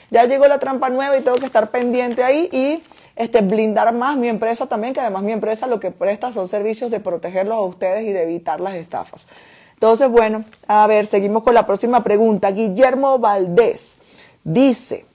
ya 0.10 0.26
llegó 0.26 0.48
la 0.48 0.58
trampa 0.58 0.90
nueva 0.90 1.16
y 1.20 1.22
tengo 1.22 1.38
que 1.38 1.46
estar 1.46 1.70
pendiente 1.70 2.24
ahí 2.24 2.50
y 2.52 2.84
este, 3.16 3.42
blindar 3.42 3.94
más 3.94 4.18
mi 4.18 4.28
empresa 4.28 4.66
también, 4.66 4.96
que 4.96 5.02
además 5.02 5.22
mi 5.22 5.34
empresa 5.34 5.68
lo 5.68 5.80
que 5.80 5.92
presta 5.92 6.32
son 6.32 6.48
servicios 6.48 6.90
de 6.90 7.00
protegerlos 7.00 7.58
a 7.58 7.62
ustedes 7.62 8.06
y 8.06 8.12
de 8.12 8.24
evitar 8.24 8.60
las 8.60 8.74
estafas. 8.74 9.28
Entonces, 9.76 10.10
bueno, 10.10 10.46
a 10.68 10.88
ver, 10.88 11.06
seguimos 11.06 11.44
con 11.44 11.54
la 11.54 11.68
próxima 11.68 12.04
pregunta. 12.04 12.50
Guillermo 12.50 13.20
Valdés 13.20 13.98
dice, 14.44 15.06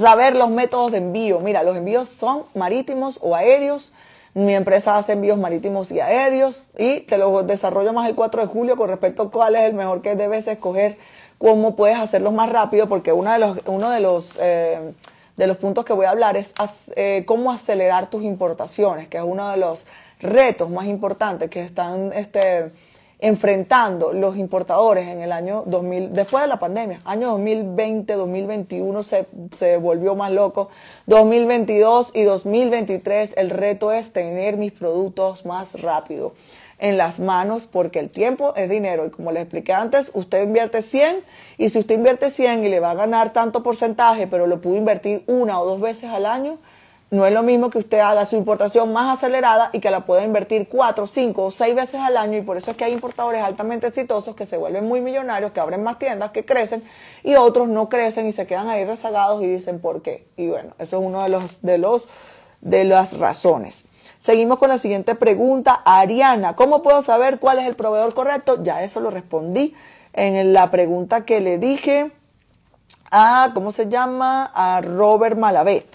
saber 0.00 0.36
los 0.36 0.50
métodos 0.50 0.92
de 0.92 0.98
envío. 0.98 1.40
Mira, 1.40 1.62
los 1.62 1.76
envíos 1.76 2.08
son 2.08 2.44
marítimos 2.54 3.18
o 3.22 3.36
aéreos. 3.36 3.92
Mi 4.34 4.54
empresa 4.54 4.96
hace 4.96 5.12
envíos 5.12 5.38
marítimos 5.38 5.90
y 5.90 6.00
aéreos 6.00 6.62
y 6.78 7.00
te 7.00 7.18
lo 7.18 7.42
desarrollo 7.42 7.92
más 7.92 8.08
el 8.08 8.14
4 8.14 8.42
de 8.42 8.46
julio 8.46 8.76
con 8.76 8.88
respecto 8.88 9.22
a 9.24 9.30
cuál 9.30 9.56
es 9.56 9.62
el 9.62 9.74
mejor 9.74 10.02
que 10.02 10.14
debes 10.14 10.46
escoger, 10.46 10.98
cómo 11.38 11.74
puedes 11.74 11.98
hacerlos 11.98 12.32
más 12.32 12.48
rápido, 12.48 12.88
porque 12.88 13.12
uno 13.12 13.32
de 13.32 13.38
los, 13.40 13.58
uno 13.66 13.90
de 13.90 14.00
los 14.00 14.38
eh, 14.40 14.92
de 15.40 15.46
los 15.46 15.56
puntos 15.56 15.86
que 15.86 15.94
voy 15.94 16.04
a 16.04 16.10
hablar 16.10 16.36
es 16.36 16.52
eh, 16.96 17.24
cómo 17.26 17.50
acelerar 17.50 18.10
tus 18.10 18.22
importaciones, 18.22 19.08
que 19.08 19.16
es 19.16 19.24
uno 19.24 19.50
de 19.50 19.56
los 19.56 19.86
retos 20.20 20.68
más 20.68 20.84
importantes 20.84 21.48
que 21.48 21.62
están 21.62 22.12
este, 22.12 22.72
enfrentando 23.20 24.12
los 24.12 24.36
importadores 24.36 25.08
en 25.08 25.20
el 25.20 25.32
año 25.32 25.62
2000, 25.66 26.12
después 26.12 26.42
de 26.42 26.48
la 26.48 26.58
pandemia, 26.58 27.00
año 27.04 27.28
2020, 27.30 28.14
2021 28.14 29.02
se, 29.02 29.26
se 29.52 29.76
volvió 29.76 30.14
más 30.14 30.32
loco, 30.32 30.68
2022 31.06 32.12
y 32.14 32.22
2023 32.22 33.34
el 33.36 33.50
reto 33.50 33.92
es 33.92 34.12
tener 34.12 34.56
mis 34.56 34.72
productos 34.72 35.44
más 35.44 35.80
rápido 35.80 36.32
en 36.80 36.96
las 36.96 37.20
manos 37.20 37.66
porque 37.66 37.98
el 38.00 38.10
tiempo 38.10 38.54
es 38.56 38.68
dinero. 38.68 39.06
Y 39.06 39.10
como 39.10 39.30
les 39.30 39.42
expliqué 39.42 39.72
antes, 39.72 40.10
usted 40.14 40.42
invierte 40.42 40.82
100 40.82 41.22
y 41.58 41.68
si 41.68 41.78
usted 41.78 41.94
invierte 41.94 42.30
100 42.30 42.64
y 42.64 42.68
le 42.68 42.80
va 42.80 42.90
a 42.90 42.94
ganar 42.94 43.32
tanto 43.32 43.62
porcentaje, 43.62 44.26
pero 44.26 44.46
lo 44.46 44.60
pudo 44.60 44.76
invertir 44.76 45.22
una 45.26 45.60
o 45.60 45.66
dos 45.66 45.80
veces 45.80 46.10
al 46.10 46.26
año, 46.26 46.58
no 47.10 47.26
es 47.26 47.32
lo 47.32 47.42
mismo 47.42 47.70
que 47.70 47.78
usted 47.78 47.98
haga 47.98 48.24
su 48.24 48.36
importación 48.36 48.92
más 48.92 49.18
acelerada 49.18 49.70
y 49.72 49.80
que 49.80 49.90
la 49.90 50.06
pueda 50.06 50.22
invertir 50.22 50.68
cuatro, 50.68 51.08
cinco 51.08 51.46
o 51.46 51.50
seis 51.50 51.74
veces 51.74 52.00
al 52.00 52.16
año 52.16 52.38
y 52.38 52.42
por 52.42 52.56
eso 52.56 52.70
es 52.70 52.76
que 52.76 52.84
hay 52.84 52.92
importadores 52.92 53.42
altamente 53.42 53.88
exitosos 53.88 54.36
que 54.36 54.46
se 54.46 54.56
vuelven 54.56 54.86
muy 54.86 55.00
millonarios, 55.00 55.50
que 55.50 55.58
abren 55.58 55.82
más 55.82 55.98
tiendas, 55.98 56.30
que 56.30 56.44
crecen 56.44 56.84
y 57.24 57.34
otros 57.34 57.68
no 57.68 57.88
crecen 57.88 58.26
y 58.26 58.32
se 58.32 58.46
quedan 58.46 58.68
ahí 58.68 58.84
rezagados 58.84 59.42
y 59.42 59.48
dicen 59.48 59.80
por 59.80 60.02
qué. 60.02 60.28
Y 60.36 60.48
bueno, 60.48 60.74
eso 60.78 61.00
es 61.00 61.06
uno 61.06 61.22
de 61.24 61.30
los 61.30 61.62
de 61.62 61.78
los 61.78 62.08
de 62.60 62.84
las 62.84 63.18
razones. 63.18 63.86
Seguimos 64.20 64.58
con 64.58 64.68
la 64.68 64.78
siguiente 64.78 65.14
pregunta. 65.14 65.82
Ariana, 65.84 66.54
¿cómo 66.54 66.82
puedo 66.82 67.02
saber 67.02 67.40
cuál 67.40 67.58
es 67.58 67.66
el 67.66 67.74
proveedor 67.74 68.14
correcto? 68.14 68.62
Ya 68.62 68.84
eso 68.84 69.00
lo 69.00 69.10
respondí 69.10 69.74
en 70.12 70.52
la 70.52 70.70
pregunta 70.70 71.24
que 71.24 71.40
le 71.40 71.58
dije 71.58 72.12
a, 73.10 73.50
¿cómo 73.54 73.72
se 73.72 73.88
llama? 73.88 74.50
A 74.54 74.80
Robert 74.80 75.36
Malavé. 75.36 75.86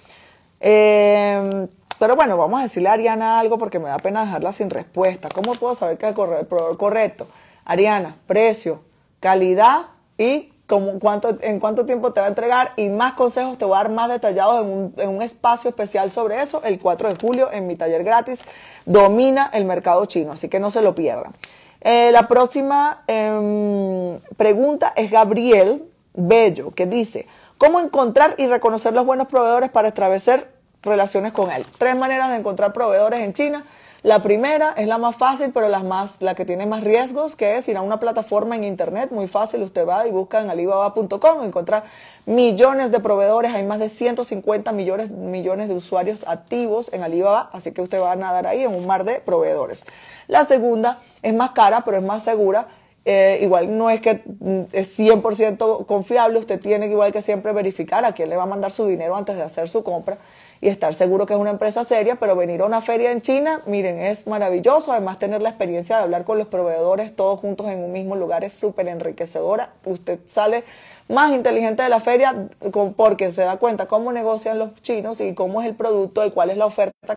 Eh, 0.67 1.67
pero 1.99 2.15
bueno, 2.15 2.37
vamos 2.37 2.59
a 2.59 2.63
decirle 2.63 2.89
a 2.89 2.93
Ariana 2.93 3.39
algo 3.39 3.59
porque 3.59 3.77
me 3.77 3.87
da 3.87 3.99
pena 3.99 4.25
dejarla 4.25 4.51
sin 4.51 4.71
respuesta. 4.71 5.29
¿Cómo 5.29 5.53
puedo 5.53 5.75
saber 5.75 5.97
que 5.99 6.07
es 6.07 6.09
el 6.09 6.15
proveedor 6.15 6.75
correcto? 6.77 7.27
Ariana, 7.65 8.15
precio, 8.25 8.81
calidad 9.19 9.89
y 10.17 10.51
cuánto, 10.99 11.37
en 11.41 11.59
cuánto 11.59 11.85
tiempo 11.85 12.13
te 12.13 12.19
va 12.19 12.25
a 12.25 12.29
entregar 12.29 12.73
y 12.77 12.89
más 12.89 13.13
consejos 13.13 13.59
te 13.59 13.65
voy 13.65 13.75
a 13.75 13.83
dar 13.83 13.91
más 13.91 14.09
detallados 14.09 14.63
en 14.63 14.71
un, 14.71 14.93
en 14.97 15.09
un, 15.09 15.21
espacio 15.21 15.69
especial 15.69 16.09
sobre 16.09 16.41
eso 16.41 16.63
el 16.63 16.79
4 16.79 17.09
de 17.09 17.15
julio 17.15 17.51
en 17.51 17.67
mi 17.67 17.75
taller 17.75 18.03
gratis. 18.03 18.43
Domina 18.85 19.51
el 19.53 19.65
mercado 19.65 20.03
chino, 20.07 20.31
así 20.31 20.49
que 20.49 20.59
no 20.59 20.71
se 20.71 20.81
lo 20.81 20.95
pierdan. 20.95 21.35
Eh, 21.81 22.09
la 22.11 22.27
próxima 22.27 23.03
eh, 23.07 24.19
pregunta 24.35 24.93
es 24.95 25.11
Gabriel 25.11 25.83
Bello, 26.15 26.71
que 26.71 26.87
dice, 26.87 27.27
¿cómo 27.59 27.79
encontrar 27.79 28.33
y 28.39 28.47
reconocer 28.47 28.93
los 28.93 29.05
buenos 29.05 29.27
proveedores 29.27 29.69
para 29.69 29.89
establecer 29.89 30.54
relaciones 30.85 31.33
con 31.33 31.51
él? 31.51 31.65
Tres 31.77 31.95
maneras 31.95 32.29
de 32.29 32.37
encontrar 32.37 32.71
proveedores 32.73 33.19
en 33.21 33.33
China. 33.33 33.65
La 34.05 34.21
primera 34.21 34.75
es 34.77 34.87
la 34.87 34.99
más 34.99 35.15
fácil, 35.15 35.49
pero 35.51 35.67
la, 35.67 35.81
más, 35.81 36.17
la 36.19 36.35
que 36.35 36.45
tiene 36.45 36.67
más 36.67 36.83
riesgos, 36.83 37.35
que 37.35 37.55
es 37.55 37.67
ir 37.67 37.75
a 37.75 37.81
una 37.81 37.99
plataforma 37.99 38.55
en 38.55 38.63
internet, 38.63 39.09
muy 39.09 39.25
fácil, 39.25 39.63
usted 39.63 39.87
va 39.87 40.05
y 40.05 40.11
busca 40.11 40.41
en 40.41 40.51
alibaba.com, 40.51 41.43
encontrar 41.43 41.85
millones 42.27 42.91
de 42.91 42.99
proveedores, 42.99 43.55
hay 43.55 43.63
más 43.63 43.79
de 43.79 43.89
150 43.89 44.71
millones, 44.73 45.09
millones 45.09 45.69
de 45.69 45.73
usuarios 45.73 46.23
activos 46.27 46.93
en 46.93 47.01
Alibaba, 47.01 47.49
así 47.51 47.71
que 47.71 47.81
usted 47.81 47.99
va 47.99 48.11
a 48.11 48.15
nadar 48.15 48.45
ahí 48.45 48.63
en 48.63 48.75
un 48.75 48.85
mar 48.85 49.05
de 49.05 49.21
proveedores. 49.21 49.85
La 50.27 50.43
segunda 50.43 50.99
es 51.23 51.33
más 51.33 51.53
cara, 51.53 51.81
pero 51.83 51.97
es 51.97 52.03
más 52.03 52.23
segura, 52.23 52.67
eh, 53.05 53.39
igual 53.43 53.77
no 53.77 53.91
es 53.91 54.01
que 54.01 54.23
mm, 54.25 54.61
es 54.71 54.99
100% 54.99 55.85
confiable, 55.85 56.39
usted 56.39 56.59
tiene 56.59 56.87
que 56.87 56.93
igual 56.93 57.13
que 57.13 57.21
siempre 57.21 57.53
verificar 57.53 58.03
a 58.03 58.13
quién 58.13 58.29
le 58.29 58.35
va 58.35 58.43
a 58.43 58.47
mandar 58.47 58.71
su 58.71 58.87
dinero 58.87 59.15
antes 59.15 59.35
de 59.35 59.43
hacer 59.43 59.69
su 59.69 59.83
compra 59.83 60.17
y 60.59 60.69
estar 60.69 60.93
seguro 60.95 61.27
que 61.27 61.33
es 61.33 61.39
una 61.39 61.51
empresa 61.51 61.83
seria, 61.83 62.15
pero 62.15 62.35
venir 62.35 62.61
a 62.61 62.65
una 62.65 62.81
feria 62.81 63.11
en 63.11 63.21
China, 63.21 63.61
miren, 63.67 63.99
es 63.99 64.25
maravilloso. 64.25 64.91
Además, 64.91 65.19
tener 65.19 65.41
la 65.41 65.49
experiencia 65.49 65.97
de 65.97 66.03
hablar 66.03 66.23
con 66.23 66.39
los 66.39 66.47
proveedores 66.47 67.15
todos 67.15 67.39
juntos 67.39 67.67
en 67.67 67.83
un 67.83 67.91
mismo 67.91 68.15
lugar 68.15 68.43
es 68.43 68.53
súper 68.53 68.87
enriquecedora. 68.87 69.73
Usted 69.85 70.19
sale 70.25 70.63
más 71.07 71.31
inteligente 71.33 71.83
de 71.83 71.89
la 71.89 71.99
feria 71.99 72.47
porque 72.95 73.31
se 73.31 73.43
da 73.43 73.57
cuenta 73.57 73.85
cómo 73.87 74.11
negocian 74.11 74.57
los 74.57 74.73
chinos 74.81 75.21
y 75.21 75.35
cómo 75.35 75.61
es 75.61 75.67
el 75.67 75.75
producto 75.75 76.25
y 76.25 76.31
cuál 76.31 76.49
es 76.49 76.57
la 76.57 76.65
oferta 76.65 77.15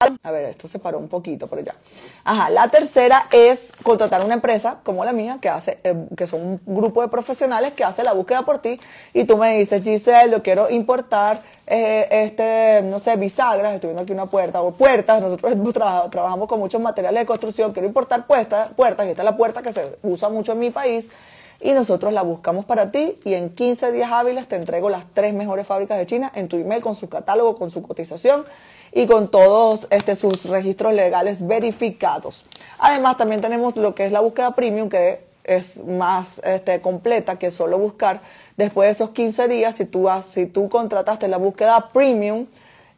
a 0.00 0.30
ver, 0.30 0.44
esto 0.44 0.68
se 0.68 0.78
paró 0.78 0.96
un 0.98 1.08
poquito 1.08 1.48
por 1.48 1.58
allá. 1.58 1.74
Ajá, 2.22 2.50
la 2.50 2.68
tercera 2.68 3.26
es 3.32 3.70
contratar 3.82 4.24
una 4.24 4.34
empresa 4.34 4.78
como 4.84 5.04
la 5.04 5.12
mía, 5.12 5.38
que 5.42 5.48
hace, 5.48 5.80
eh, 5.82 6.06
que 6.16 6.28
son 6.28 6.40
un 6.40 6.60
grupo 6.64 7.02
de 7.02 7.08
profesionales 7.08 7.72
que 7.72 7.82
hace 7.82 8.04
la 8.04 8.12
búsqueda 8.12 8.42
por 8.42 8.58
ti, 8.58 8.78
y 9.12 9.24
tú 9.24 9.36
me 9.36 9.58
dices, 9.58 9.82
Giselle, 9.82 10.30
yo 10.30 10.40
quiero 10.40 10.70
importar 10.70 11.42
eh, 11.66 12.06
este, 12.12 12.82
no 12.84 13.00
sé, 13.00 13.16
bisagras, 13.16 13.74
estoy 13.74 13.88
viendo 13.88 14.02
aquí 14.02 14.12
una 14.12 14.26
puerta, 14.26 14.62
o 14.62 14.70
puertas, 14.70 15.20
nosotros 15.20 15.52
trabajamos 15.72 16.48
con 16.48 16.60
muchos 16.60 16.80
materiales 16.80 17.22
de 17.22 17.26
construcción, 17.26 17.72
quiero 17.72 17.88
importar 17.88 18.24
puertas, 18.24 18.68
puertas, 18.76 19.04
y 19.04 19.10
esta 19.10 19.22
es 19.22 19.26
la 19.26 19.36
puerta 19.36 19.62
que 19.62 19.72
se 19.72 19.98
usa 20.04 20.28
mucho 20.28 20.52
en 20.52 20.60
mi 20.60 20.70
país, 20.70 21.10
y 21.60 21.72
nosotros 21.72 22.12
la 22.12 22.22
buscamos 22.22 22.64
para 22.64 22.92
ti 22.92 23.18
y 23.24 23.34
en 23.34 23.50
15 23.50 23.90
días 23.92 24.10
hábiles 24.12 24.46
te 24.46 24.56
entrego 24.56 24.90
las 24.90 25.06
tres 25.12 25.34
mejores 25.34 25.66
fábricas 25.66 25.98
de 25.98 26.06
China 26.06 26.30
en 26.34 26.48
tu 26.48 26.56
email 26.56 26.80
con 26.80 26.94
su 26.94 27.08
catálogo, 27.08 27.56
con 27.56 27.70
su 27.70 27.82
cotización 27.82 28.44
y 28.92 29.06
con 29.06 29.30
todos 29.30 29.86
este, 29.90 30.16
sus 30.16 30.46
registros 30.46 30.94
legales 30.94 31.46
verificados. 31.46 32.46
Además, 32.78 33.16
también 33.16 33.40
tenemos 33.40 33.76
lo 33.76 33.94
que 33.94 34.06
es 34.06 34.12
la 34.12 34.20
búsqueda 34.20 34.54
premium, 34.54 34.88
que 34.88 35.26
es 35.44 35.84
más 35.84 36.40
este, 36.44 36.80
completa 36.80 37.38
que 37.38 37.50
solo 37.50 37.78
buscar 37.78 38.20
después 38.56 38.86
de 38.86 38.92
esos 38.92 39.10
15 39.10 39.48
días. 39.48 39.76
Si 39.76 39.84
tú, 39.84 40.08
si 40.26 40.46
tú 40.46 40.68
contrataste 40.68 41.26
la 41.26 41.38
búsqueda 41.38 41.90
premium, 41.92 42.46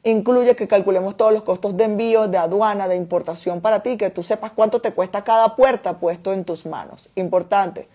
incluye 0.04 0.54
que 0.54 0.68
calculemos 0.68 1.16
todos 1.16 1.32
los 1.32 1.42
costos 1.42 1.76
de 1.76 1.84
envío, 1.84 2.28
de 2.28 2.38
aduana, 2.38 2.88
de 2.88 2.96
importación 2.96 3.60
para 3.60 3.82
ti, 3.82 3.96
que 3.96 4.10
tú 4.10 4.22
sepas 4.22 4.52
cuánto 4.52 4.80
te 4.80 4.92
cuesta 4.92 5.24
cada 5.24 5.56
puerta 5.56 5.98
puesto 5.98 6.32
en 6.32 6.44
tus 6.44 6.66
manos. 6.66 7.08
Importante. 7.14 7.88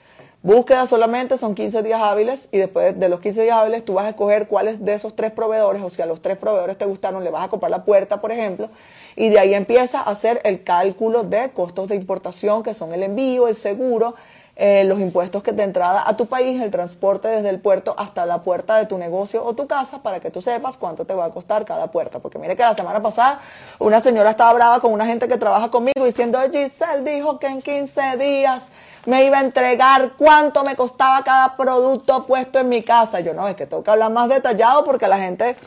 Búsqueda 0.46 0.86
solamente 0.86 1.40
son 1.40 1.56
15 1.56 1.82
días 1.82 2.00
hábiles 2.00 2.50
y 2.52 2.60
después 2.60 3.00
de 3.00 3.10
los 3.10 3.20
15 3.20 3.42
días 3.42 3.58
hábiles 3.58 3.84
tú 3.84 3.96
vas 3.96 4.06
a 4.06 4.10
escoger 4.10 4.48
cuáles 4.48 4.86
de 4.86 4.94
esos 4.94 5.16
tres 5.16 5.32
proveedores, 5.32 5.82
o 5.82 5.90
si 5.90 6.04
a 6.04 6.06
los 6.06 6.22
tres 6.22 6.38
proveedores 6.38 6.78
te 6.78 6.86
gustaron, 6.86 7.24
le 7.24 7.32
vas 7.32 7.46
a 7.46 7.48
comprar 7.48 7.72
la 7.72 7.84
puerta, 7.84 8.22
por 8.22 8.32
ejemplo, 8.32 8.70
y 9.16 9.30
de 9.30 9.40
ahí 9.40 9.56
empieza 9.56 10.02
a 10.02 10.12
hacer 10.12 10.42
el 10.44 10.64
cálculo 10.64 11.24
de 11.24 11.50
costos 11.50 11.88
de 11.88 11.96
importación, 11.96 12.62
que 12.62 12.76
son 12.76 12.94
el 12.94 13.02
envío, 13.02 13.48
el 13.48 13.56
seguro, 13.56 14.14
eh, 14.58 14.86
los 14.86 15.02
impuestos 15.02 15.44
que 15.44 15.52
de 15.52 15.64
entrada 15.64 16.04
a 16.08 16.16
tu 16.16 16.28
país, 16.28 16.62
el 16.62 16.72
transporte 16.72 17.28
desde 17.28 17.50
el 17.50 17.60
puerto 17.60 17.94
hasta 17.98 18.26
la 18.26 18.42
puerta 18.42 18.78
de 18.78 18.86
tu 18.86 18.98
negocio 18.98 19.44
o 19.44 19.54
tu 19.54 19.68
casa 19.68 20.02
para 20.02 20.22
que 20.22 20.32
tú 20.32 20.42
sepas 20.42 20.78
cuánto 20.78 21.04
te 21.06 21.14
va 21.14 21.26
a 21.26 21.30
costar 21.30 21.66
cada 21.66 21.88
puerta. 21.92 22.20
Porque 22.20 22.40
mire 22.40 22.56
que 22.56 22.64
la 22.64 22.74
semana 22.74 23.02
pasada 23.02 23.42
una 23.80 24.00
señora 24.00 24.30
estaba 24.30 24.54
brava 24.54 24.80
con 24.80 24.94
una 24.94 25.06
gente 25.06 25.28
que 25.28 25.38
trabaja 25.38 25.70
conmigo 25.70 26.06
diciendo, 26.06 26.40
Giselle 26.52 27.04
dijo 27.04 27.38
que 27.38 27.48
en 27.48 27.62
15 27.62 28.16
días 28.18 28.72
me 29.06 29.26
iba 29.26 29.40
a 29.40 29.42
entregar 29.42 30.14
cuánto 30.18 30.64
me 30.64 30.78
costaba 30.78 31.22
cada 31.26 31.58
producto 31.58 32.26
puesto 32.26 32.60
en 32.60 32.70
mi 32.70 32.82
casa. 32.82 33.20
Yo 33.20 33.34
no, 33.34 33.48
es 33.50 33.56
que 33.56 33.66
tengo 33.66 33.84
que 33.84 33.92
hablar 33.92 34.12
más 34.12 34.30
detallado 34.30 34.86
porque 34.86 35.08
la 35.10 35.18
gente 35.18 35.58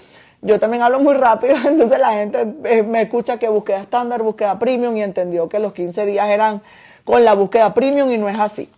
yo 0.41 0.59
también 0.59 0.83
hablo 0.83 1.01
muy 1.01 1.15
rápido, 1.15 1.57
entonces 1.67 1.99
la 1.99 2.13
gente 2.13 2.47
eh, 2.65 2.83
me 2.83 3.03
escucha 3.03 3.39
que 3.39 3.49
búsqueda 3.49 3.81
estándar, 3.81 4.23
búsqueda 4.23 4.59
premium 4.59 4.97
y 4.97 5.03
entendió 5.03 5.49
que 5.49 5.59
los 5.59 5.73
15 5.73 6.07
días 6.07 6.29
eran 6.29 6.63
con 7.05 7.25
la 7.25 7.35
búsqueda 7.35 7.75
premium 7.75 8.11
y 8.11 8.19
no 8.19 8.29
es 8.29 8.39
así. 8.39 8.71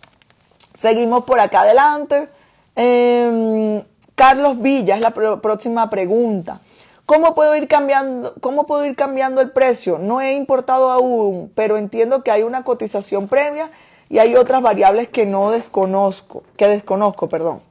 Seguimos 0.73 1.23
por 1.25 1.39
acá 1.39 1.61
adelante. 1.61 2.29
Em, 2.75 3.83
Carlos 4.15 4.61
Villa 4.61 4.95
es 4.95 5.01
la 5.01 5.11
próxima 5.11 5.89
pregunta. 5.89 6.61
¿Cómo 7.05 7.35
puedo, 7.35 7.55
ir 7.55 7.67
cambiando, 7.67 8.33
¿Cómo 8.39 8.65
puedo 8.65 8.85
ir 8.85 8.95
cambiando 8.95 9.41
el 9.41 9.51
precio? 9.51 9.97
No 9.97 10.21
he 10.21 10.33
importado 10.35 10.91
aún, 10.91 11.51
pero 11.55 11.77
entiendo 11.77 12.23
que 12.23 12.31
hay 12.31 12.43
una 12.43 12.63
cotización 12.63 13.27
previa 13.27 13.69
y 14.07 14.19
hay 14.19 14.35
otras 14.35 14.61
variables 14.61 15.09
que 15.09 15.25
no 15.25 15.51
desconozco, 15.51 16.43
que 16.55 16.67
desconozco, 16.67 17.27
perdón. 17.27 17.61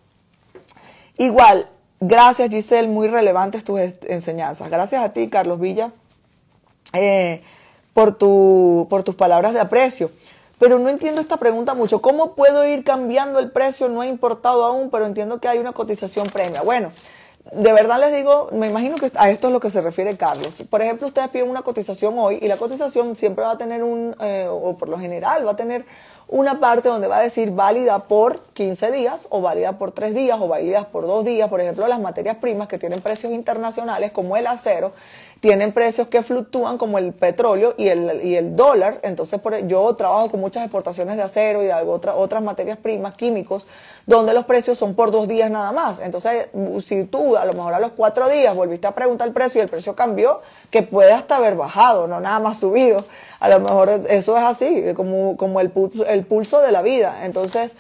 Igual, 1.17 1.69
gracias 2.01 2.51
Giselle, 2.51 2.89
muy 2.89 3.09
relevantes 3.09 3.65
tus 3.65 3.81
enseñanzas. 4.09 4.71
Gracias 4.71 5.03
a 5.03 5.13
ti, 5.13 5.29
Carlos 5.29 5.61
Villa, 5.61 5.93
eh, 6.93 7.43
por, 7.95 8.17
tu, 8.17 8.87
por 8.91 9.05
tus 9.05 9.15
palabras 9.15 9.55
de 9.55 9.61
aprecio. 9.61 10.11
Pero 10.61 10.79
no 10.79 10.91
entiendo 10.91 11.23
esta 11.23 11.39
pregunta 11.39 11.73
mucho. 11.73 12.03
¿Cómo 12.03 12.35
puedo 12.35 12.67
ir 12.67 12.85
cambiando 12.85 13.39
el 13.39 13.51
precio? 13.51 13.89
No 13.89 14.03
he 14.03 14.09
importado 14.09 14.67
aún, 14.67 14.91
pero 14.91 15.07
entiendo 15.07 15.41
que 15.41 15.49
hay 15.49 15.59
una 15.59 15.73
cotización 15.73 16.27
premia. 16.27 16.61
Bueno, 16.61 16.93
de 17.51 17.73
verdad 17.73 17.99
les 17.99 18.15
digo, 18.15 18.51
me 18.53 18.69
imagino 18.69 18.97
que 18.97 19.11
a 19.17 19.31
esto 19.31 19.47
es 19.47 19.55
lo 19.55 19.59
que 19.61 19.71
se 19.71 19.81
refiere 19.81 20.19
Carlos. 20.19 20.63
Por 20.69 20.83
ejemplo, 20.83 21.07
ustedes 21.07 21.29
piden 21.31 21.49
una 21.49 21.63
cotización 21.63 22.15
hoy 22.19 22.39
y 22.43 22.47
la 22.47 22.59
cotización 22.59 23.17
siempre 23.17 23.43
va 23.43 23.53
a 23.53 23.59
tener 23.59 23.83
un, 23.83 24.15
eh, 24.21 24.47
o 24.51 24.77
por 24.77 24.91
lo 24.91 24.99
general 24.99 25.47
va 25.47 25.53
a 25.53 25.57
tener 25.57 25.87
una 26.31 26.61
parte 26.61 26.89
donde 26.89 27.09
va 27.09 27.19
a 27.19 27.23
decir 27.23 27.51
válida 27.51 28.05
por 28.05 28.41
15 28.53 28.93
días 28.93 29.27
o 29.31 29.41
válida 29.41 29.79
por 29.79 29.91
3 29.91 30.15
días 30.15 30.39
o 30.41 30.47
válida 30.47 30.89
por 30.89 31.07
2 31.07 31.25
días. 31.25 31.49
Por 31.49 31.61
ejemplo, 31.61 31.89
las 31.89 31.99
materias 31.99 32.37
primas 32.37 32.69
que 32.69 32.79
tienen 32.79 33.01
precios 33.01 33.33
internacionales 33.33 34.13
como 34.13 34.37
el 34.37 34.47
acero 34.47 34.93
tienen 35.41 35.73
precios 35.73 36.07
que 36.09 36.23
fluctúan 36.23 36.79
como 36.79 36.99
el 36.99 37.13
petróleo 37.13 37.75
y 37.77 37.89
el, 37.89 38.21
y 38.23 38.37
el 38.37 38.55
dólar. 38.55 39.01
Entonces, 39.03 39.41
por, 39.41 39.57
yo 39.67 39.93
trabajo 39.97 40.31
con 40.31 40.41
muchas 40.41 40.63
exportaciones 40.63 41.17
de 41.17 41.23
acero 41.23 41.63
y 41.63 41.67
de 41.67 41.73
otra, 41.73 42.15
otras 42.15 42.43
materias 42.43 42.79
primas, 42.79 43.15
químicos, 43.15 43.67
donde 44.07 44.33
los 44.33 44.45
precios 44.45 44.79
son 44.79 44.95
por 44.95 45.11
dos 45.11 45.27
días 45.27 45.51
nada 45.51 45.73
más. 45.73 45.99
Entonces, 45.99 46.49
si 46.83 47.05
tú 47.05 47.37
a 47.37 47.45
lo 47.45 47.55
mejor 47.55 47.75
a 47.75 47.81
los 47.81 47.93
cuatro 47.93 48.29
días 48.29 48.55
volviste 48.55 48.87
a 48.87 48.95
preguntar 48.95 49.27
el 49.27 49.35
precio 49.35 49.61
y 49.61 49.63
el 49.63 49.71
precio 49.71 49.97
cambió, 49.97 50.43
que 50.71 50.83
puede 50.83 51.13
hasta 51.13 51.37
haber 51.37 51.57
bajado, 51.57 52.07
no 52.07 52.21
nada 52.21 52.39
más 52.39 52.61
subido. 52.61 53.05
A 53.41 53.49
lo 53.49 53.59
mejor 53.59 53.89
eso 54.09 54.37
es 54.37 54.45
así, 54.45 54.85
como, 54.95 55.37
como 55.37 55.61
el, 55.61 55.71
pulso, 55.71 56.07
el 56.07 56.25
pulso 56.25 56.61
de 56.61 56.73
la 56.73 56.83
vida. 56.83 57.25
Entonces, 57.25 57.75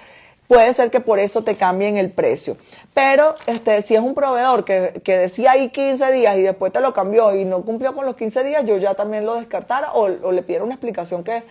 puede 0.48 0.72
ser 0.72 0.90
que 0.90 1.00
por 1.00 1.18
eso 1.18 1.44
te 1.44 1.56
cambien 1.56 1.96
el 1.96 2.10
precio. 2.10 2.56
Pero 2.94 3.34
este, 3.46 3.82
si 3.82 3.94
es 3.94 4.00
un 4.00 4.14
proveedor 4.14 4.64
que, 4.64 5.00
que, 5.04 5.16
decía 5.18 5.52
ahí 5.52 5.68
15 5.68 6.12
días 6.12 6.36
y 6.38 6.42
después 6.42 6.72
te 6.72 6.80
lo 6.80 6.92
cambió 6.92 7.34
y 7.36 7.44
no 7.44 7.62
cumplió 7.62 7.94
con 7.94 8.06
los 8.06 8.16
15 8.16 8.42
días, 8.42 8.64
yo 8.64 8.78
ya 8.78 8.94
también 8.94 9.26
lo 9.26 9.36
descartara 9.36 9.92
o, 9.92 10.04
o 10.04 10.32
le 10.32 10.42
pidiera 10.42 10.64
una 10.64 10.74
explicación 10.74 11.22
que 11.22 11.44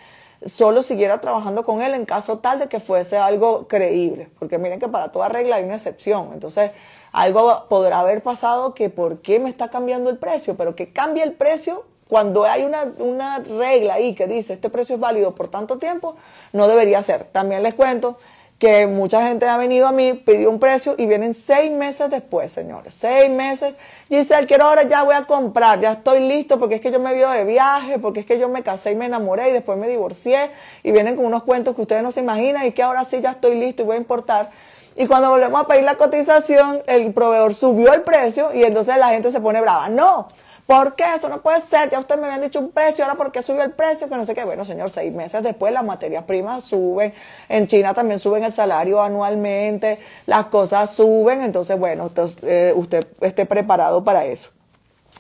solo 0.46 0.84
siguiera 0.84 1.22
trabajando 1.22 1.64
con 1.64 1.82
él 1.82 1.94
en 1.94 2.06
caso 2.06 2.40
tal 2.40 2.60
de 2.60 2.68
que 2.68 2.80
fuese 2.80 3.18
algo 3.18 3.68
creíble. 3.68 4.30
Porque 4.40 4.58
miren 4.58 4.80
que 4.80 4.88
para 4.88 5.12
toda 5.12 5.30
regla 5.30 5.58
hay 5.58 5.64
una 5.64 5.76
excepción. 5.76 6.32
Entonces, 6.34 6.72
algo 7.12 7.66
podrá 7.70 8.00
haber 8.00 8.22
pasado 8.24 8.74
que 8.74 8.90
por 8.90 9.22
qué 9.22 9.40
me 9.40 9.50
está 9.50 9.70
cambiando 9.70 10.10
el 10.10 10.18
precio, 10.18 10.56
pero 10.56 10.76
que 10.76 10.92
cambie 10.92 11.24
el 11.24 11.34
precio 11.34 11.86
cuando 12.10 12.44
hay 12.44 12.64
una, 12.64 12.92
una 12.98 13.38
regla 13.38 13.94
ahí 13.94 14.16
que 14.16 14.26
dice 14.26 14.54
este 14.54 14.70
precio 14.70 14.96
es 14.96 15.02
válido 15.02 15.36
por 15.36 15.48
tanto 15.48 15.78
tiempo, 15.78 16.16
no 16.54 16.68
debería 16.68 17.02
ser. 17.04 17.26
También 17.26 17.62
les 17.62 17.76
cuento 17.76 18.18
que 18.58 18.88
mucha 18.88 19.26
gente 19.26 19.48
ha 19.48 19.56
venido 19.58 19.88
a 19.88 19.92
mí, 19.94 20.14
pidió 20.14 20.50
un 20.50 20.60
precio 20.60 20.96
y 20.98 21.06
vienen 21.06 21.34
seis 21.34 21.72
meses 21.72 22.10
después, 22.10 22.52
señores. 22.52 22.96
Seis 22.96 23.30
meses. 23.30 23.76
Giselle, 24.10 24.48
quiero 24.48 24.66
ahora 24.66 24.84
ya 24.84 25.04
voy 25.04 25.16
a 25.16 25.26
comprar, 25.26 25.80
ya 25.80 25.94
estoy 25.94 26.28
listo 26.28 26.60
porque 26.60 26.76
es 26.76 26.82
que 26.82 26.92
yo 26.92 27.00
me 27.00 27.14
vio 27.14 27.30
de 27.30 27.46
viaje, 27.46 28.00
porque 28.00 28.22
es 28.22 28.26
que 28.26 28.38
yo 28.38 28.50
me 28.50 28.64
casé 28.64 28.92
y 28.92 28.96
me 28.96 29.06
enamoré 29.06 29.50
y 29.50 29.54
después 29.54 29.78
me 29.78 29.88
divorcié 29.88 30.50
y 30.84 30.92
vienen 30.92 31.16
con 31.16 31.26
unos 31.26 31.44
cuentos 31.44 31.74
que 31.76 31.84
ustedes 31.84 32.04
no 32.04 32.12
se 32.12 32.20
imaginan 32.20 32.66
y 32.66 32.72
que 32.74 32.84
ahora 32.84 33.06
sí 33.06 33.22
ya 33.22 33.32
estoy 33.32 33.56
listo 33.56 33.84
y 33.84 33.86
voy 33.86 33.96
a 33.96 34.00
importar. 34.00 34.50
Y 34.98 35.08
cuando 35.08 35.30
volvemos 35.30 35.62
a 35.62 35.68
pedir 35.68 35.86
la 35.86 35.96
cotización, 35.96 36.82
el 36.88 37.14
proveedor 37.14 37.54
subió 37.54 37.94
el 37.94 38.02
precio 38.02 38.54
y 38.54 38.64
entonces 38.64 38.98
la 38.98 39.10
gente 39.10 39.32
se 39.32 39.40
pone 39.40 39.62
brava. 39.62 39.88
No, 39.88 40.28
¿Por 40.70 40.94
qué? 40.94 41.16
Eso 41.16 41.30
no 41.30 41.42
puede 41.42 41.62
ser. 41.62 41.90
Ya 41.90 41.98
ustedes 41.98 42.22
me 42.22 42.28
habían 42.28 42.44
dicho 42.44 42.60
un 42.60 42.70
precio, 42.70 43.04
ahora 43.04 43.18
¿por 43.18 43.32
qué 43.32 43.42
subió 43.42 43.64
el 43.64 43.72
precio? 43.72 44.08
Que 44.08 44.16
no 44.16 44.24
sé 44.24 44.36
qué. 44.36 44.44
Bueno, 44.44 44.64
señor, 44.64 44.92
seis 44.92 45.12
meses 45.12 45.42
después 45.42 45.74
las 45.74 45.84
materias 45.84 46.26
primas 46.26 46.64
suben. 46.64 47.12
En 47.48 47.66
China 47.66 47.96
también 47.96 48.20
suben 48.20 48.44
el 48.44 48.52
salario 48.52 49.02
anualmente. 49.02 49.98
Las 50.28 50.46
cosas 50.46 50.94
suben. 50.94 51.42
Entonces, 51.42 51.80
bueno, 51.80 52.04
usted, 52.06 52.30
eh, 52.44 52.74
usted 52.76 53.08
esté 53.22 53.48
preparado 53.48 54.04
para 54.04 54.26
eso. 54.26 54.52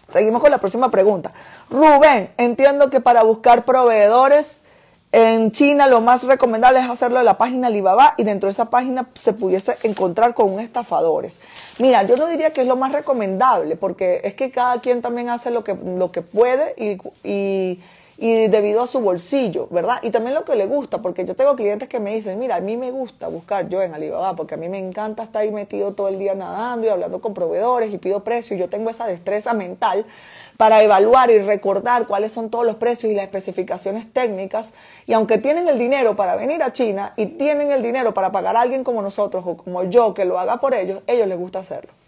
Seguimos 0.09 0.39
con 0.39 0.51
la 0.51 0.59
próxima 0.59 0.91
pregunta. 0.91 1.31
Rubén, 1.71 2.29
entiendo 2.38 2.91
que 2.91 2.99
para 2.99 3.23
buscar 3.23 3.65
proveedores 3.65 4.62
en 5.12 5.52
China 5.52 5.88
lo 5.88 6.02
más 6.02 6.24
recomendable 6.24 6.80
es 6.80 6.89
hacerlo 6.89 7.19
en 7.19 7.26
la 7.26 7.38
página 7.38 7.67
Alibaba 7.67 8.13
y 8.17 8.24
dentro 8.24 8.48
de 8.48 8.52
esa 8.52 8.69
página 8.69 9.10
se 9.15 9.34
pudiese 9.34 9.76
encontrar 9.84 10.36
con 10.36 10.60
estafadores. 10.60 11.41
Mira, 11.80 12.04
yo 12.04 12.15
no 12.15 12.28
diría 12.28 12.52
que 12.54 12.62
es 12.62 12.67
lo 12.67 12.76
más 12.76 12.91
recomendable 12.91 13.76
porque 13.76 14.22
es 14.24 14.36
que 14.36 14.52
cada 14.52 14.82
quien 14.82 15.02
también 15.02 15.30
hace 15.30 15.50
lo 15.50 15.63
que, 15.63 15.74
lo 15.74 16.12
que 16.12 16.22
puede 16.22 16.76
y, 16.78 16.98
y, 17.28 17.80
y 18.21 18.49
debido 18.49 18.84
a 18.84 18.88
su 18.88 18.99
bolsillo, 18.99 19.67
¿verdad? 19.71 19.99
Y 20.01 20.12
también 20.12 20.36
lo 20.36 20.43
que 20.43 20.53
le 20.53 20.65
gusta, 20.65 21.01
porque 21.01 21.23
yo 21.25 21.36
tengo 21.36 21.55
clientes 21.55 21.88
que 21.88 22.01
me 22.01 22.13
dicen, 22.13 22.38
mira, 22.38 22.58
a 22.58 22.60
mí 22.60 22.75
me 22.75 22.91
gusta 22.91 23.29
buscar 23.29 23.69
yo 23.69 23.82
en 23.82 23.93
Alibaba 23.93 24.36
porque 24.36 24.55
a 24.55 24.58
mí 24.58 24.67
me 24.67 24.77
encanta 24.77 25.23
estar 25.23 25.41
ahí 25.41 25.51
metido 25.51 25.93
todo 25.93 26.10
el 26.10 26.19
día 26.19 26.36
nadando 26.36 26.86
y 26.86 26.89
hablando 26.89 27.21
con 27.21 27.34
proveedores 27.34 27.93
y 27.93 27.97
pido 27.97 28.25
precios. 28.25 28.60
Yo 28.60 28.67
tengo 28.67 28.89
esa 28.89 29.08
destreza 29.08 29.53
mental 29.53 30.05
para 30.58 30.84
evaluar 30.84 31.32
y 31.32 31.39
recordar 31.39 32.08
cuáles 32.08 32.34
son 32.34 32.49
todos 32.49 32.65
los 32.65 32.75
precios 32.75 33.10
y 33.10 33.15
las 33.15 33.23
especificaciones 33.23 34.12
técnicas. 34.12 34.73
Y 35.08 35.13
aunque 35.13 35.38
tienen 35.38 35.69
el 35.69 35.79
dinero 35.79 36.17
para 36.17 36.36
venir 36.36 36.62
a 36.62 36.73
China 36.73 37.13
y 37.15 37.25
tienen 37.25 37.71
el 37.71 37.82
dinero 37.82 38.13
para 38.13 38.34
pagar 38.34 38.58
a 38.58 38.62
alguien 38.62 38.84
como 38.84 39.01
nosotros 39.01 39.45
o 39.47 39.55
como 39.55 39.84
yo 39.84 40.13
que 40.13 40.25
lo 40.25 40.38
haga 40.38 40.60
por 40.60 40.73
ellos, 40.73 41.01
ellos 41.08 41.25
les 41.25 41.38
gusta 41.38 41.60
hacerlo. 41.60 41.98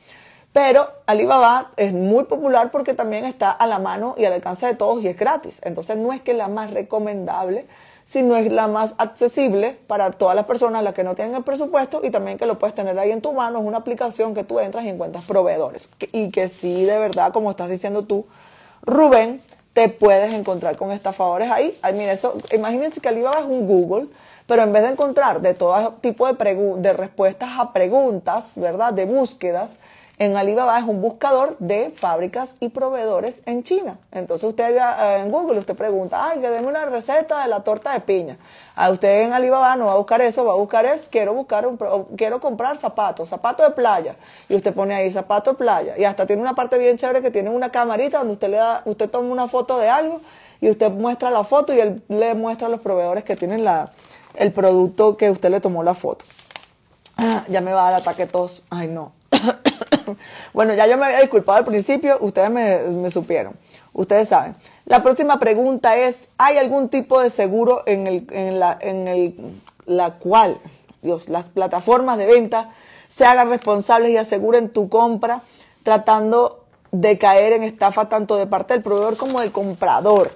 Pero 0.54 0.90
Alibaba 1.06 1.72
es 1.78 1.94
muy 1.94 2.26
popular 2.26 2.72
porque 2.72 2.94
también 2.94 3.26
está 3.26 3.52
a 3.52 3.68
la 3.68 3.80
mano 3.80 4.16
y 4.18 4.26
al 4.26 4.34
alcance 4.34 4.66
de 4.66 4.76
todos 4.76 5.02
y 5.02 5.08
es 5.08 5.18
gratis. 5.18 5.62
Entonces 5.64 5.96
no 5.98 6.12
es 6.12 6.22
que 6.22 6.34
la 6.34 6.50
más 6.50 6.72
recomendable, 6.72 7.68
sino 8.04 8.36
es 8.36 8.52
la 8.52 8.68
más 8.68 8.96
accesible 8.98 9.78
para 9.88 10.12
todas 10.12 10.36
las 10.36 10.46
personas, 10.46 10.84
las 10.84 10.94
que 10.94 11.06
no 11.06 11.16
tienen 11.16 11.36
el 11.36 11.44
presupuesto 11.44 12.02
y 12.04 12.10
también 12.10 12.38
que 12.38 12.46
lo 12.46 12.60
puedes 12.60 12.76
tener 12.76 13.00
ahí 13.00 13.12
en 13.12 13.22
tu 13.22 13.32
mano. 13.32 13.60
Es 13.60 13.66
una 13.66 13.78
aplicación 13.78 14.34
que 14.34 14.44
tú 14.44 14.60
entras 14.60 14.84
y 14.84 14.90
encuentras 14.90 15.24
proveedores. 15.24 15.90
Y 16.12 16.32
que 16.32 16.50
sí, 16.50 16.84
de 16.84 17.00
verdad, 17.00 17.32
como 17.32 17.50
estás 17.50 17.70
diciendo 17.70 18.04
tú, 18.04 18.26
Rubén, 18.82 19.42
te 19.72 19.88
puedes 19.88 20.34
encontrar 20.34 20.76
con 20.76 20.92
estafadores 20.92 21.50
ahí. 21.50 21.78
Ay, 21.82 21.94
mire, 21.94 22.12
eso, 22.12 22.38
imagínense 22.52 23.00
que 23.00 23.08
Alibaba 23.08 23.40
es 23.40 23.46
un 23.46 23.68
Google, 23.68 24.08
pero 24.48 24.64
en 24.64 24.74
vez 24.74 24.84
de 24.84 24.90
encontrar 24.90 25.40
de 25.40 25.54
todo 25.54 25.94
tipo 26.02 26.28
de, 26.28 26.56
de 26.78 26.94
respuestas 26.94 27.52
a 27.58 27.72
preguntas, 27.72 28.54
¿verdad? 28.58 28.92
De 28.92 29.06
búsquedas, 29.06 29.80
en 30.22 30.38
Alibaba 30.38 30.78
es 30.78 30.86
un 30.86 31.02
buscador 31.02 31.56
de 31.58 31.90
fábricas 31.90 32.56
y 32.60 32.70
proveedores 32.70 33.42
en 33.48 33.64
China. 33.64 33.98
Entonces 34.12 34.48
usted 34.48 34.78
eh, 34.78 35.18
en 35.18 35.32
Google 35.32 35.58
usted 35.58 35.76
pregunta, 35.76 36.30
ay, 36.30 36.40
que 36.40 36.48
denme 36.48 36.68
una 36.68 36.86
receta 36.86 37.42
de 37.42 37.48
la 37.48 37.62
torta 37.64 37.92
de 37.92 38.02
piña. 38.02 38.38
A 38.76 38.92
usted 38.92 39.24
en 39.24 39.34
Alibaba 39.34 39.76
no 39.76 39.88
va 39.88 39.94
a 39.94 39.96
buscar 39.96 40.22
eso, 40.22 40.46
va 40.46 40.52
a 40.52 40.58
buscar 40.58 40.86
es, 40.86 41.10
quiero 41.10 41.34
buscar 41.34 41.66
un, 41.66 41.76
quiero 42.16 42.40
comprar 42.40 42.78
zapatos, 42.78 43.30
zapatos 43.30 43.68
de 43.68 43.74
playa. 43.74 44.16
Y 44.48 44.56
usted 44.56 44.76
pone 44.76 44.94
ahí 44.94 45.10
zapato 45.10 45.54
de 45.54 45.58
playa. 45.58 45.98
Y 45.98 46.04
hasta 46.04 46.28
tiene 46.28 46.44
una 46.44 46.54
parte 46.54 46.78
bien 46.78 46.98
chévere 46.98 47.24
que 47.24 47.32
tiene 47.32 47.50
una 47.50 47.72
camarita 47.72 48.20
donde 48.20 48.34
usted 48.34 48.50
le 48.50 48.58
da, 48.58 48.84
usted 48.86 49.10
toma 49.10 49.28
una 49.28 49.48
foto 49.48 49.80
de 49.80 49.90
algo 49.90 50.22
y 50.60 50.70
usted 50.70 50.92
muestra 50.92 51.32
la 51.32 51.44
foto 51.44 51.74
y 51.74 51.80
él 51.80 52.04
le 52.10 52.36
muestra 52.36 52.68
a 52.68 52.70
los 52.70 52.82
proveedores 52.82 53.24
que 53.24 53.36
tienen 53.36 53.64
la, 53.64 53.92
el 54.36 54.52
producto 54.52 55.18
que 55.18 55.32
usted 55.32 55.50
le 55.50 55.62
tomó 55.62 55.82
la 55.82 55.96
foto. 55.96 56.26
Ah, 57.18 57.44
ya 57.48 57.60
me 57.60 57.74
va 57.74 57.88
a 57.88 57.92
dar 57.92 58.02
ataque 58.02 58.28
tos. 58.28 58.62
Ay, 58.70 58.88
no. 58.88 59.14
bueno, 60.54 60.74
ya 60.74 60.88
yo 60.88 60.98
me 60.98 61.06
había 61.06 61.20
disculpado 61.20 61.60
al 61.60 61.66
principio, 61.66 62.18
ustedes 62.22 62.50
me, 62.50 63.12
supieron, 63.12 63.54
ustedes 63.94 64.30
saben. 64.30 64.56
La 64.86 65.04
próxima 65.04 65.40
pregunta 65.40 65.98
es, 65.98 66.30
¿hay 66.38 66.58
algún 66.58 66.90
tipo 66.90 67.22
de 67.22 67.30
seguro 67.30 67.84
en, 67.86 68.08
el, 68.08 68.28
en, 68.32 68.60
la, 68.60 68.78
en 68.80 69.08
el, 69.08 69.36
la 69.86 70.16
cual 70.16 70.58
Dios, 71.02 71.30
las 71.30 71.50
plataformas 71.50 72.18
de 72.18 72.26
venta 72.26 72.70
se 73.08 73.26
hagan 73.26 73.50
responsables 73.50 74.12
y 74.12 74.18
aseguren 74.18 74.70
tu 74.70 74.90
compra 74.90 75.44
tratando 75.84 76.66
de 76.92 77.18
caer 77.18 77.54
en 77.54 77.64
estafa 77.64 78.10
tanto 78.10 78.38
de 78.38 78.48
parte 78.48 78.74
del 78.74 78.84
proveedor 78.84 79.18
como 79.18 79.42
del 79.42 79.52
comprador? 79.52 80.32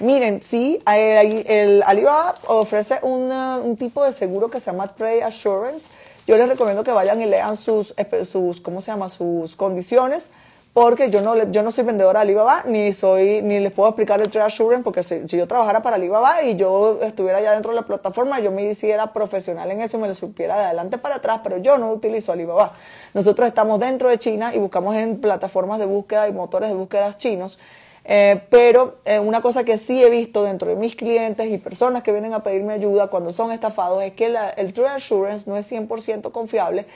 Miren, 0.00 0.42
sí, 0.42 0.80
el, 0.86 1.82
Alibaba 1.84 2.34
ofrece 2.46 3.00
un 3.02 3.76
tipo 3.78 4.02
de 4.02 4.14
seguro 4.14 4.50
que 4.50 4.58
se 4.58 4.70
llama 4.70 4.94
Trade 4.94 5.22
Assurance, 5.22 5.88
yo 6.26 6.38
les 6.38 6.48
recomiendo 6.48 6.84
que 6.84 6.90
vayan 6.90 7.20
y 7.20 7.26
lean 7.26 7.56
sus, 7.56 7.94
sus 8.24 8.62
¿cómo 8.62 8.80
se 8.80 8.92
llama? 8.92 9.10
Sus 9.10 9.56
condiciones, 9.56 10.30
porque 10.72 11.10
yo 11.10 11.20
no, 11.20 11.50
yo 11.50 11.62
no 11.62 11.70
soy 11.70 11.84
vendedora 11.84 12.20
de 12.20 12.22
Alibaba, 12.22 12.62
ni 12.64 12.94
soy, 12.94 13.42
ni 13.42 13.60
les 13.60 13.72
puedo 13.72 13.90
explicar 13.90 14.22
el 14.22 14.30
Trade 14.30 14.46
Assurance, 14.46 14.84
porque 14.84 15.02
si, 15.02 15.26
yo 15.26 15.46
trabajara 15.46 15.82
para 15.82 15.96
Alibaba 15.96 16.44
y 16.44 16.56
yo 16.56 17.00
estuviera 17.02 17.42
ya 17.42 17.52
dentro 17.52 17.72
de 17.72 17.80
la 17.80 17.86
plataforma, 17.86 18.40
yo 18.40 18.52
me 18.52 18.62
hiciera 18.62 19.12
profesional 19.12 19.70
en 19.70 19.82
eso, 19.82 19.98
me 19.98 20.08
lo 20.08 20.14
supiera 20.14 20.56
de 20.56 20.64
adelante 20.64 20.96
para 20.96 21.16
atrás, 21.16 21.40
pero 21.42 21.58
yo 21.58 21.76
no 21.76 21.92
utilizo 21.92 22.32
Alibaba. 22.32 22.72
Nosotros 23.12 23.48
estamos 23.48 23.78
dentro 23.80 24.08
de 24.08 24.16
China 24.16 24.54
y 24.54 24.58
buscamos 24.58 24.96
en 24.96 25.20
plataformas 25.20 25.78
de 25.78 25.84
búsqueda 25.84 26.26
y 26.26 26.32
motores 26.32 26.70
de 26.70 26.74
búsqueda 26.74 27.12
chinos 27.18 27.58
eh, 28.04 28.40
pero 28.50 28.98
eh, 29.04 29.18
una 29.18 29.42
cosa 29.42 29.64
que 29.64 29.78
sí 29.78 30.02
he 30.02 30.10
visto 30.10 30.42
dentro 30.42 30.68
de 30.68 30.76
mis 30.76 30.96
clientes 30.96 31.50
y 31.50 31.58
personas 31.58 32.02
que 32.02 32.12
vienen 32.12 32.34
a 32.34 32.42
pedirme 32.42 32.72
ayuda 32.72 33.08
cuando 33.08 33.32
son 33.32 33.52
estafados 33.52 34.02
es 34.02 34.12
que 34.12 34.34
el 34.56 34.72
True 34.72 34.88
Assurance 34.88 35.48
no 35.48 35.56
es 35.56 35.70
100% 35.70 36.32
confiable 36.32 36.86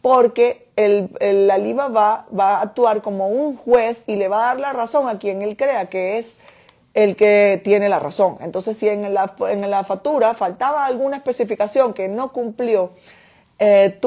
porque 0.00 0.66
el, 0.76 1.08
el 1.20 1.50
Alibaba 1.50 2.26
va 2.38 2.58
a 2.58 2.62
actuar 2.62 3.00
como 3.00 3.28
un 3.28 3.56
juez 3.56 4.04
y 4.06 4.16
le 4.16 4.28
va 4.28 4.44
a 4.44 4.46
dar 4.48 4.60
la 4.60 4.72
razón 4.72 5.08
a 5.08 5.18
quien 5.18 5.40
él 5.42 5.56
crea 5.56 5.86
que 5.86 6.18
es 6.18 6.38
el 6.94 7.16
que 7.16 7.60
tiene 7.62 7.88
la 7.88 7.98
razón. 7.98 8.38
Entonces, 8.40 8.76
si 8.76 8.88
en 8.88 9.12
la, 9.12 9.34
en 9.48 9.68
la 9.70 9.82
factura 9.82 10.32
faltaba 10.34 10.86
alguna 10.86 11.16
especificación 11.16 11.92
que 11.92 12.08
no 12.08 12.32
cumplió, 12.32 12.90
eh, 13.58 13.98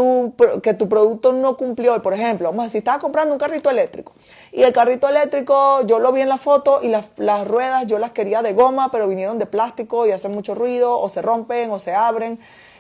que 0.62 0.74
tu 0.74 0.90
producto 0.90 1.32
no 1.32 1.56
cumplió, 1.56 2.02
por 2.02 2.14
ejemplo, 2.14 2.50
vamos 2.50 2.64
a 2.64 2.66
decir, 2.66 2.80
estaba 2.80 3.00
comprando 3.00 3.34
un 3.34 3.40
carrito 3.40 3.70
eléctrico 3.70 4.14
y 4.52 4.64
el 4.64 4.74
carrito 4.74 5.08
eléctrico 5.08 5.82
yo 5.86 6.00
lo 6.00 6.12
vi 6.12 6.22
en 6.22 6.30
la 6.30 6.38
foto 6.38 6.80
y 6.82 6.90
las, 6.90 7.12
las, 7.18 7.48
ruedas 7.48 7.88
yo 7.88 7.98
las 7.98 8.12
quería 8.12 8.42
de 8.42 8.54
goma, 8.54 8.92
pero 8.92 9.08
vinieron 9.08 9.40
de 9.40 9.46
plástico 9.46 10.06
y 10.06 10.12
hacen 10.12 10.32
mucho 10.32 10.54
ruido 10.54 11.00
o 11.00 11.08
se 11.10 11.22
rompen 11.22 11.72
o 11.72 11.80
se 11.80 11.94
abren. 11.94 12.40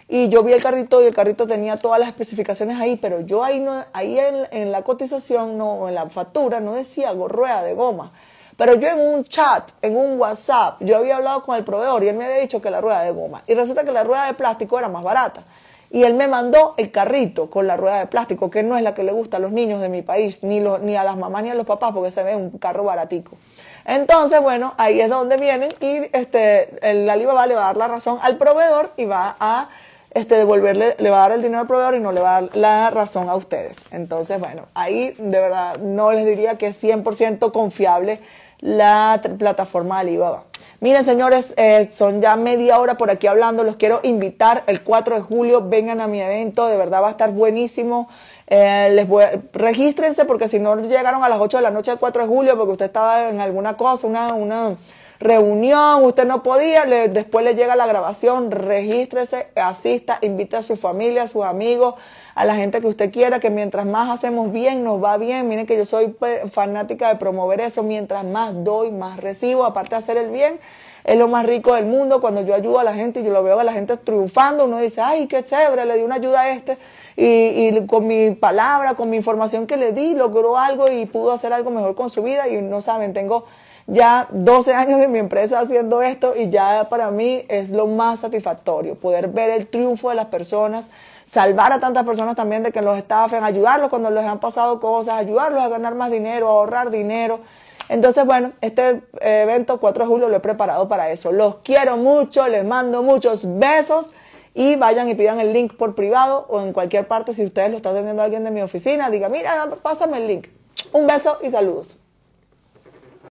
Y 0.09 0.29
yo 0.29 0.41
vi 0.43 0.53
el 0.53 0.63
carrito 0.63 1.01
y 1.01 1.05
el 1.05 1.13
carrito 1.13 1.47
tenía 1.47 1.77
todas 1.77 1.99
las 1.99 2.09
especificaciones 2.09 2.79
ahí, 2.79 2.95
pero 2.95 3.21
yo 3.21 3.43
ahí, 3.43 3.59
no, 3.59 3.85
ahí 3.93 4.17
en, 4.17 4.47
en 4.51 4.71
la 4.71 4.81
cotización, 4.81 5.57
no, 5.57 5.87
en 5.89 5.95
la 5.95 6.09
factura, 6.09 6.59
no 6.59 6.73
decía 6.73 7.11
rueda 7.13 7.61
de 7.61 7.73
goma 7.73 8.11
Pero 8.55 8.75
yo 8.75 8.87
en 8.87 8.99
un 8.99 9.23
chat, 9.25 9.71
en 9.81 9.97
un 9.97 10.19
WhatsApp, 10.19 10.81
yo 10.81 10.97
había 10.97 11.17
hablado 11.17 11.43
con 11.43 11.55
el 11.57 11.63
proveedor 11.63 12.03
y 12.03 12.07
él 12.07 12.15
me 12.15 12.25
había 12.25 12.39
dicho 12.39 12.61
que 12.61 12.69
la 12.69 12.81
rueda 12.81 13.01
de 13.01 13.11
goma. 13.11 13.43
Y 13.47 13.53
resulta 13.53 13.83
que 13.83 13.91
la 13.91 14.03
rueda 14.03 14.27
de 14.27 14.33
plástico 14.33 14.79
era 14.79 14.87
más 14.87 15.03
barata. 15.03 15.43
Y 15.89 16.03
él 16.03 16.15
me 16.15 16.27
mandó 16.27 16.73
el 16.77 16.91
carrito 16.91 17.49
con 17.49 17.67
la 17.67 17.77
rueda 17.77 17.99
de 17.99 18.07
plástico, 18.07 18.49
que 18.49 18.63
no 18.63 18.77
es 18.77 18.83
la 18.83 18.93
que 18.93 19.03
le 19.03 19.11
gusta 19.11 19.37
a 19.37 19.39
los 19.39 19.51
niños 19.51 19.79
de 19.81 19.89
mi 19.89 20.01
país, 20.01 20.43
ni, 20.43 20.59
ni 20.59 20.95
a 20.95 21.03
las 21.03 21.17
mamás 21.17 21.43
ni 21.43 21.49
a 21.49 21.55
los 21.55 21.65
papás, 21.65 21.91
porque 21.93 22.11
se 22.11 22.23
ve 22.23 22.35
un 22.35 22.51
carro 22.51 22.83
baratico. 22.83 23.37
Entonces, 23.85 24.41
bueno, 24.41 24.73
ahí 24.77 24.99
es 24.99 25.09
donde 25.09 25.37
vienen 25.37 25.69
y 25.79 26.09
este, 26.11 26.77
el 26.81 27.09
Alibaba 27.09 27.47
le 27.47 27.55
va 27.55 27.63
a 27.63 27.67
dar 27.67 27.77
la 27.77 27.87
razón 27.87 28.19
al 28.21 28.37
proveedor 28.37 28.91
y 28.97 29.05
va 29.05 29.37
a 29.39 29.69
este, 30.11 30.35
devolverle, 30.35 30.95
le 30.99 31.09
va 31.09 31.17
a 31.17 31.29
dar 31.29 31.31
el 31.33 31.41
dinero 31.41 31.61
al 31.61 31.67
proveedor 31.67 31.95
y 31.95 31.99
no 31.99 32.11
le 32.11 32.19
va 32.19 32.37
a 32.37 32.41
dar 32.41 32.57
la 32.57 32.89
razón 32.89 33.29
a 33.29 33.35
ustedes. 33.35 33.85
Entonces, 33.91 34.39
bueno, 34.39 34.63
ahí 34.73 35.13
de 35.17 35.39
verdad 35.39 35.77
no 35.77 36.11
les 36.11 36.25
diría 36.25 36.57
que 36.57 36.67
es 36.67 36.83
100% 36.83 37.51
confiable 37.51 38.19
la 38.59 39.21
plataforma 39.37 39.99
Alibaba. 39.99 40.43
Miren, 40.79 41.03
señores, 41.03 41.53
eh, 41.57 41.89
son 41.91 42.21
ya 42.21 42.35
media 42.35 42.79
hora 42.79 42.97
por 42.97 43.09
aquí 43.09 43.27
hablando. 43.27 43.63
Los 43.63 43.77
quiero 43.77 43.99
invitar 44.03 44.63
el 44.67 44.83
4 44.83 45.15
de 45.15 45.21
julio. 45.21 45.67
Vengan 45.67 46.01
a 46.01 46.07
mi 46.07 46.21
evento. 46.21 46.67
De 46.67 46.77
verdad 46.77 47.01
va 47.01 47.07
a 47.07 47.11
estar 47.11 47.31
buenísimo. 47.31 48.07
Eh, 48.47 48.89
les 48.93 49.07
voy, 49.07 49.25
regístrense 49.53 50.25
porque 50.25 50.47
si 50.47 50.59
no 50.59 50.75
llegaron 50.75 51.23
a 51.23 51.29
las 51.29 51.39
8 51.39 51.57
de 51.57 51.63
la 51.63 51.71
noche 51.71 51.91
del 51.91 51.99
4 51.99 52.21
de 52.23 52.27
julio 52.27 52.57
porque 52.57 52.71
usted 52.71 52.85
estaba 52.85 53.29
en 53.29 53.41
alguna 53.41 53.75
cosa, 53.75 54.07
una, 54.07 54.33
una 54.33 54.77
reunión, 55.19 56.03
usted 56.03 56.25
no 56.25 56.43
podía, 56.43 56.85
después 56.85 57.43
le 57.43 57.55
llega 57.55 57.75
la 57.75 57.87
grabación, 57.87 58.51
regístrese, 58.51 59.47
asista, 59.55 60.19
invite 60.21 60.57
a 60.57 60.63
su 60.63 60.75
familia, 60.75 61.23
a 61.23 61.27
sus 61.27 61.43
amigos, 61.43 61.95
a 62.35 62.45
la 62.45 62.55
gente 62.55 62.81
que 62.81 62.87
usted 62.87 63.11
quiera, 63.11 63.39
que 63.39 63.49
mientras 63.49 63.85
más 63.85 64.09
hacemos 64.11 64.51
bien, 64.51 64.83
nos 64.83 65.03
va 65.03 65.17
bien. 65.17 65.47
Miren 65.47 65.65
que 65.65 65.75
yo 65.75 65.85
soy 65.85 66.15
fanática 66.51 67.09
de 67.09 67.15
promover 67.15 67.61
eso, 67.61 67.81
mientras 67.81 68.23
más 68.25 68.63
doy, 68.63 68.91
más 68.91 69.19
recibo, 69.19 69.65
aparte 69.65 69.91
de 69.91 69.95
hacer 69.97 70.17
el 70.17 70.29
bien. 70.29 70.59
Es 71.03 71.17
lo 71.17 71.29
más 71.29 71.45
rico 71.45 71.73
del 71.73 71.85
mundo 71.85 72.19
cuando 72.19 72.41
yo 72.41 72.53
ayudo 72.53 72.79
a 72.79 72.83
la 72.83 72.93
gente 72.93 73.21
y 73.21 73.23
yo 73.23 73.31
lo 73.31 73.41
veo 73.41 73.59
a 73.59 73.63
la 73.63 73.71
gente 73.71 73.95
triunfando. 73.95 74.65
Uno 74.65 74.77
dice, 74.77 75.01
ay, 75.01 75.27
qué 75.27 75.43
chévere, 75.43 75.85
le 75.85 75.95
di 75.95 76.03
una 76.03 76.15
ayuda 76.15 76.41
a 76.41 76.49
este. 76.49 76.77
Y, 77.15 77.69
y 77.69 77.87
con 77.87 78.05
mi 78.05 78.31
palabra, 78.31 78.95
con 78.95 79.09
mi 79.09 79.15
información 79.15 79.67
que 79.67 79.77
le 79.77 79.93
di, 79.93 80.13
logró 80.13 80.57
algo 80.57 80.91
y 80.91 81.05
pudo 81.05 81.31
hacer 81.31 81.53
algo 81.53 81.71
mejor 81.71 81.95
con 81.95 82.09
su 82.09 82.23
vida. 82.23 82.49
Y 82.49 82.61
no 82.61 82.81
saben, 82.81 83.13
tengo 83.13 83.45
ya 83.87 84.27
12 84.31 84.73
años 84.73 84.99
de 84.99 85.07
mi 85.07 85.17
empresa 85.17 85.61
haciendo 85.61 86.01
esto 86.01 86.35
y 86.35 86.49
ya 86.49 86.87
para 86.89 87.09
mí 87.09 87.45
es 87.47 87.69
lo 87.69 87.87
más 87.87 88.19
satisfactorio, 88.19 88.95
poder 88.95 89.29
ver 89.29 89.49
el 89.49 89.67
triunfo 89.67 90.09
de 90.09 90.15
las 90.15 90.25
personas, 90.25 90.91
salvar 91.25 91.71
a 91.71 91.79
tantas 91.79 92.05
personas 92.05 92.35
también 92.35 92.63
de 92.63 92.73
que 92.73 92.81
los 92.81 92.97
estafen, 92.97 93.45
ayudarlos 93.45 93.89
cuando 93.89 94.09
les 94.09 94.25
han 94.25 94.39
pasado 94.39 94.81
cosas, 94.81 95.15
ayudarlos 95.15 95.61
a 95.61 95.69
ganar 95.69 95.95
más 95.95 96.11
dinero, 96.11 96.49
a 96.49 96.51
ahorrar 96.51 96.89
dinero. 96.89 97.39
Entonces, 97.87 98.25
bueno, 98.25 98.51
este 98.59 99.03
evento 99.21 99.79
4 99.79 100.03
de 100.03 100.09
julio 100.09 100.27
lo 100.27 100.35
he 100.35 100.41
preparado 100.41 100.89
para 100.89 101.09
eso. 101.09 101.31
Los 101.31 101.55
quiero 101.63 101.95
mucho, 101.95 102.45
les 102.49 102.65
mando 102.65 103.01
muchos 103.01 103.57
besos 103.57 104.11
y 104.53 104.75
vayan 104.75 105.07
y 105.07 105.15
pidan 105.15 105.39
el 105.39 105.53
link 105.53 105.75
por 105.75 105.95
privado 105.95 106.45
o 106.49 106.59
en 106.59 106.73
cualquier 106.73 107.07
parte 107.07 107.33
si 107.33 107.45
ustedes 107.45 107.71
lo 107.71 107.77
está 107.77 107.91
atendiendo 107.91 108.21
alguien 108.21 108.43
de 108.43 108.51
mi 108.51 108.61
oficina, 108.61 109.09
diga, 109.09 109.29
mira, 109.29 109.69
pásame 109.81 110.17
el 110.17 110.27
link. 110.27 110.47
Un 110.91 111.07
beso 111.07 111.37
y 111.41 111.49
saludos. 111.49 111.97